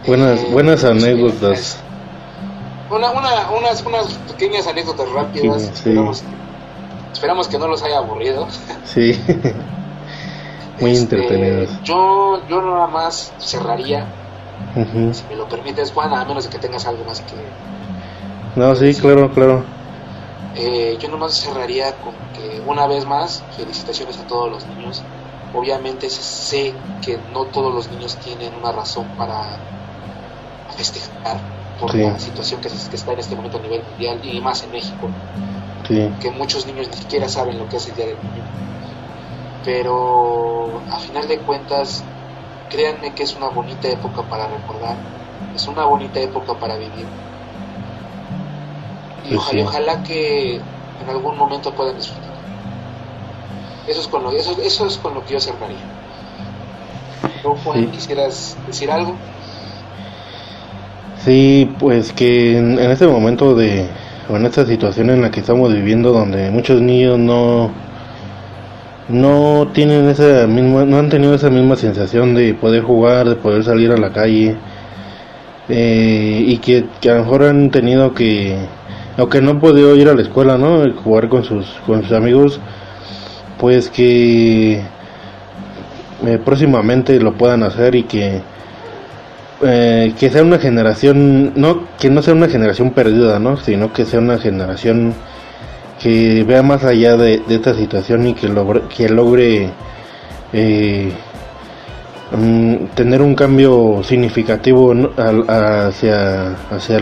Buenas, 0.07 0.41
Eh, 0.41 0.49
buenas 0.53 0.81
pues, 0.81 0.93
anécdotas. 1.05 1.79
Una, 2.91 3.11
una, 3.12 3.51
unas, 3.59 3.83
unas 3.87 4.07
pequeñas 4.31 4.67
anécdotas 4.67 5.11
rápidas. 5.11 5.62
Sí. 5.62 5.71
Esperamos, 5.73 6.23
esperamos 7.12 7.49
que 7.49 7.59
no 7.59 7.69
los 7.69 7.83
haya 7.83 7.99
aburrido. 7.99 8.47
Sí. 8.85 9.19
Muy 10.81 10.91
Este, 10.93 11.03
entretenidos. 11.17 11.83
Yo, 11.85 12.43
yo 12.49 12.61
nada 12.61 12.87
más 12.88 13.33
cerraría, 13.38 14.07
Si 14.75 15.27
me 15.29 15.37
lo 15.37 15.49
permites, 15.49 15.93
Juan, 15.93 16.13
a 16.15 16.25
menos 16.25 16.45
de 16.45 16.51
que 16.51 16.59
tengas 16.59 16.87
algo 16.87 17.05
más 17.05 17.21
que. 17.21 17.53
No, 18.57 18.75
sí, 18.75 18.95
claro, 18.95 19.31
claro. 19.31 19.67
Eh, 20.55 20.99
yo 21.01 21.09
nomás 21.09 21.37
cerraría 21.39 21.99
con 22.01 22.15
que 22.33 22.61
una 22.65 22.87
vez 22.87 23.05
más, 23.07 23.45
felicitaciones 23.57 24.19
a 24.19 24.27
todos 24.27 24.51
los 24.51 24.67
niños. 24.67 25.05
Obviamente 25.53 26.09
sé 26.11 26.77
que 27.03 27.19
no 27.33 27.47
todos 27.47 27.75
los 27.75 27.89
niños 27.91 28.19
tienen 28.19 28.55
una 28.55 28.73
razón 28.73 29.15
para 29.17 29.61
festejar 30.77 31.41
por 31.79 31.93
Sí. 31.93 31.99
la 31.99 32.19
situación 32.19 32.61
que, 32.61 32.71
se- 32.71 32.89
que 32.89 32.97
está 32.97 33.13
en 33.13 33.19
este 33.21 33.37
momento 33.37 33.59
a 33.59 33.61
nivel 33.61 33.85
mundial 33.85 34.21
y 34.23 34.41
más 34.41 34.63
en 34.63 34.71
México, 34.71 35.11
Sí, 35.87 36.11
que 36.21 36.31
muchos 36.31 36.67
niños 36.67 36.89
ni 36.89 36.97
siquiera 36.97 37.29
saben 37.29 37.59
lo 37.59 37.69
que 37.69 37.77
es 37.77 37.87
el 37.89 37.95
Día 37.95 38.07
del 38.07 38.21
Niño. 38.23 38.45
Pero 39.65 40.83
a 40.91 40.99
final 40.99 41.29
de 41.29 41.43
cuentas, 41.43 42.05
créanme 42.73 43.15
que 43.15 43.23
es 43.23 43.37
una 43.37 43.49
bonita 43.49 43.89
época 43.89 44.23
para 44.29 44.49
recordar, 44.49 44.97
es 45.55 45.67
una 45.69 45.85
bonita 45.85 46.21
época 46.21 46.55
para 46.59 46.77
vivir. 46.77 47.07
Y 49.25 49.35
Pues 49.35 49.37
ojalá, 49.37 49.51
sí. 49.51 49.61
ojalá 49.61 50.03
que 50.03 50.57
en 51.01 51.09
algún 51.09 51.37
momento 51.39 51.75
puedan 51.75 51.97
disfrutar. 51.97 52.33
Eso 53.87 54.01
es 54.01 54.09
con 54.09 54.23
lo, 54.23 54.33
eso, 54.33 54.57
eso 54.63 54.87
es 54.87 54.97
con 54.99 55.15
lo 55.15 55.25
que 55.25 55.35
yo 55.35 55.41
cerraría. 55.41 55.77
¿Tú, 57.43 57.55
Juan, 57.65 57.81
Sí. 57.81 57.87
quisieras 57.91 58.57
decir 58.67 58.91
algo? 58.91 59.17
Sí, 61.25 61.77
pues 61.79 62.13
que 62.13 62.59
en, 62.59 62.79
en 62.79 62.91
este 62.91 63.07
momento 63.07 63.55
de, 63.55 63.89
o 64.29 64.37
en 64.37 64.47
esta 64.47 64.67
situación 64.67 65.11
en 65.11 65.23
la 65.23 65.31
que 65.31 65.41
estamos 65.41 65.73
viviendo, 65.73 66.13
donde 66.13 66.51
muchos 66.51 66.81
niños 66.81 67.19
no, 67.19 67.71
no 69.09 69.69
tienen 69.73 70.09
esa 70.09 70.47
misma, 70.47 70.85
no 70.85 70.99
han 70.99 71.09
tenido 71.09 71.35
esa 71.35 71.51
misma 71.51 71.77
sensación 71.77 72.35
de 72.35 72.55
poder 72.55 72.83
jugar, 72.83 73.29
de 73.29 73.37
poder 73.37 73.65
salir 73.65 73.91
a 73.93 73.97
la 73.97 74.12
calle, 74.12 74.57
eh, 75.69 76.45
y 76.47 76.59
que, 76.59 76.87
que 77.01 77.11
a 77.11 77.15
lo 77.15 77.21
mejor 77.23 77.45
han 77.45 77.71
tenido 77.71 78.15
que, 78.15 78.57
aunque 79.17 79.41
no 79.41 79.51
han 79.53 79.61
podido 79.61 79.95
ir 79.97 80.09
a 80.09 80.15
la 80.15 80.23
escuela, 80.23 80.59
¿no? 80.59 80.83
Jugar 81.03 81.29
con 81.29 81.45
sus, 81.45 81.67
con 81.87 82.03
sus 82.03 82.12
amigos, 82.12 82.61
pues 83.59 83.91
que 83.91 84.83
eh, 86.27 86.38
próximamente 86.45 87.19
lo 87.21 87.35
puedan 87.35 87.62
hacer 87.62 87.95
y 87.95 88.05
que 88.05 88.41
eh, 89.65 90.12
que 90.19 90.29
sea 90.29 90.43
una 90.43 90.59
generación, 90.59 91.53
no 91.55 91.85
que 91.99 92.11
no 92.11 92.21
sea 92.21 92.35
una 92.35 92.49
generación 92.49 92.91
perdida, 92.91 93.38
¿no? 93.38 93.57
Sino 93.57 93.93
que 93.93 94.05
sea 94.05 94.19
una 94.19 94.38
generación 94.38 95.15
que 96.03 96.45
vea 96.45 96.62
más 96.62 96.85
allá 96.85 97.17
de, 97.17 97.43
esta 97.49 97.75
situación 97.75 98.27
y 98.27 98.35
que 98.35 98.49
logre, 98.49 98.83
que 98.95 99.09
logre 99.09 99.71
eh, 100.53 101.12
mm, 102.33 102.87
tener 102.95 103.23
un 103.23 103.35
cambio 103.35 104.03
significativo 104.03 104.93
hacia 105.49 106.57
hacia 106.71 106.99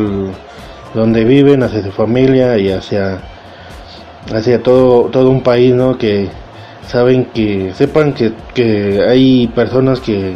donde 0.94 1.24
viven, 1.24 1.62
hacia 1.62 1.82
su 1.82 1.92
familia 1.92 2.58
y 2.58 2.70
hacia 2.70 3.20
hacia 4.34 4.62
todo 4.62 5.04
todo 5.04 5.30
un 5.30 5.42
país, 5.42 5.74
¿no? 5.74 5.96
Que 5.96 6.28
saben 6.86 7.26
que 7.26 7.72
sepan 7.74 8.12
que, 8.12 8.32
que 8.54 9.02
hay 9.08 9.48
personas 9.48 10.00
que 10.00 10.34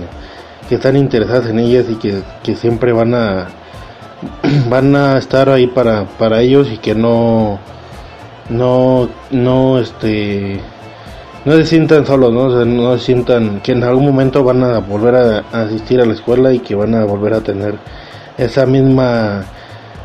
que 0.69 0.77
están 0.77 0.97
interesadas 0.97 1.47
en 1.51 1.59
ellas 1.59 1.87
y 1.91 1.97
que, 1.97 2.23
que 2.43 2.57
siempre 2.57 2.93
van 2.93 3.15
a 3.15 3.49
van 4.71 4.97
a 4.97 5.19
estar 5.19 5.51
ahí 5.51 5.67
para, 5.67 6.05
para 6.19 6.41
ellos 6.41 6.69
y 6.73 6.79
que 6.79 6.95
no 6.95 7.59
no 8.51 9.09
no 9.31 9.79
este 9.79 10.61
no 11.45 11.53
se 11.57 11.67
sientan 11.67 12.07
solos 12.07 12.33
no 12.33 12.41
O 12.45 12.51
sea, 12.57 12.65
no 12.65 12.97
se 12.99 13.05
sientan 13.05 13.61
que 13.61 13.73
en 13.73 13.83
algún 13.85 14.05
momento 14.07 14.45
van 14.45 14.63
a 14.65 14.79
volver 14.81 15.15
a, 15.15 15.45
a 15.53 15.63
asistir 15.63 16.01
a 16.01 16.07
la 16.07 16.15
escuela 16.15 16.53
y 16.53 16.59
que 16.61 16.75
van 16.75 16.95
a 16.95 17.05
volver 17.05 17.35
a 17.35 17.41
tener 17.41 17.75
esa 18.39 18.67
misma 18.67 19.45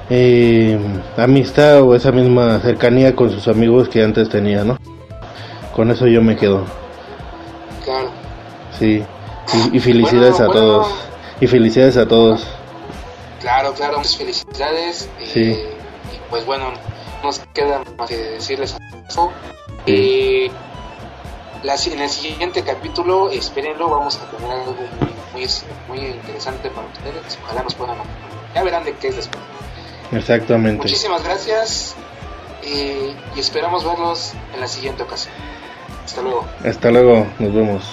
eh, 0.09 0.77
amistad 1.17 1.81
o 1.81 1.95
esa 1.95 2.11
misma 2.11 2.59
cercanía 2.59 3.15
con 3.15 3.29
sus 3.31 3.47
amigos 3.47 3.89
que 3.89 4.03
antes 4.03 4.29
tenía 4.29 4.63
no 4.63 4.77
con 5.75 5.91
eso 5.91 6.07
yo 6.07 6.21
me 6.21 6.35
quedo 6.35 6.63
Claro. 7.85 8.09
sí 8.77 9.03
y, 9.71 9.77
y 9.77 9.79
felicidades 9.79 10.37
Bueno, 10.37 10.43
a 10.43 10.47
bueno. 10.47 10.61
todos 10.61 10.87
y 11.41 11.47
felicidades 11.47 11.97
a 11.97 12.07
todos 12.07 12.45
Claro, 13.39 13.71
claro, 13.73 13.97
muchas 13.99 14.17
felicidades. 14.17 15.09
eh, 15.21 15.25
Sí. 15.33 15.41
y 16.13 16.19
pues 16.29 16.45
bueno, 16.45 16.71
no 16.71 16.77
nos 17.23 17.39
queda 17.53 17.83
más 17.97 18.09
que 18.09 18.17
decirles 18.17 18.75
eso. 19.07 19.31
Eh, 19.85 20.49
en 21.63 21.99
el 21.99 22.09
siguiente 22.09 22.63
capítulo, 22.63 23.29
espérenlo, 23.29 23.89
vamos 23.89 24.17
a 24.17 24.31
tener 24.31 24.51
algo 24.51 24.75
muy, 25.33 25.41
muy, 25.41 25.47
muy 25.87 26.07
interesante 26.07 26.69
para 26.69 26.87
ustedes. 26.87 27.37
Ojalá 27.43 27.63
nos 27.63 27.75
puedan 27.75 27.95
acompañar. 27.95 28.53
Ya 28.55 28.63
verán 28.63 28.83
de 28.85 28.93
qué 28.93 29.09
es 29.09 29.15
después. 29.17 29.43
exactamente 30.11 30.83
Muchísimas 30.83 31.23
gracias 31.23 31.95
eh, 32.63 33.13
y 33.35 33.39
esperamos 33.39 33.83
verlos 33.83 34.33
en 34.53 34.61
la 34.61 34.67
siguiente 34.67 35.03
ocasión. 35.03 35.33
Hasta 36.05 36.21
luego. 36.21 36.45
hasta 36.65 36.91
luego 36.91 37.27
nos 37.37 37.53
vemos 37.53 37.83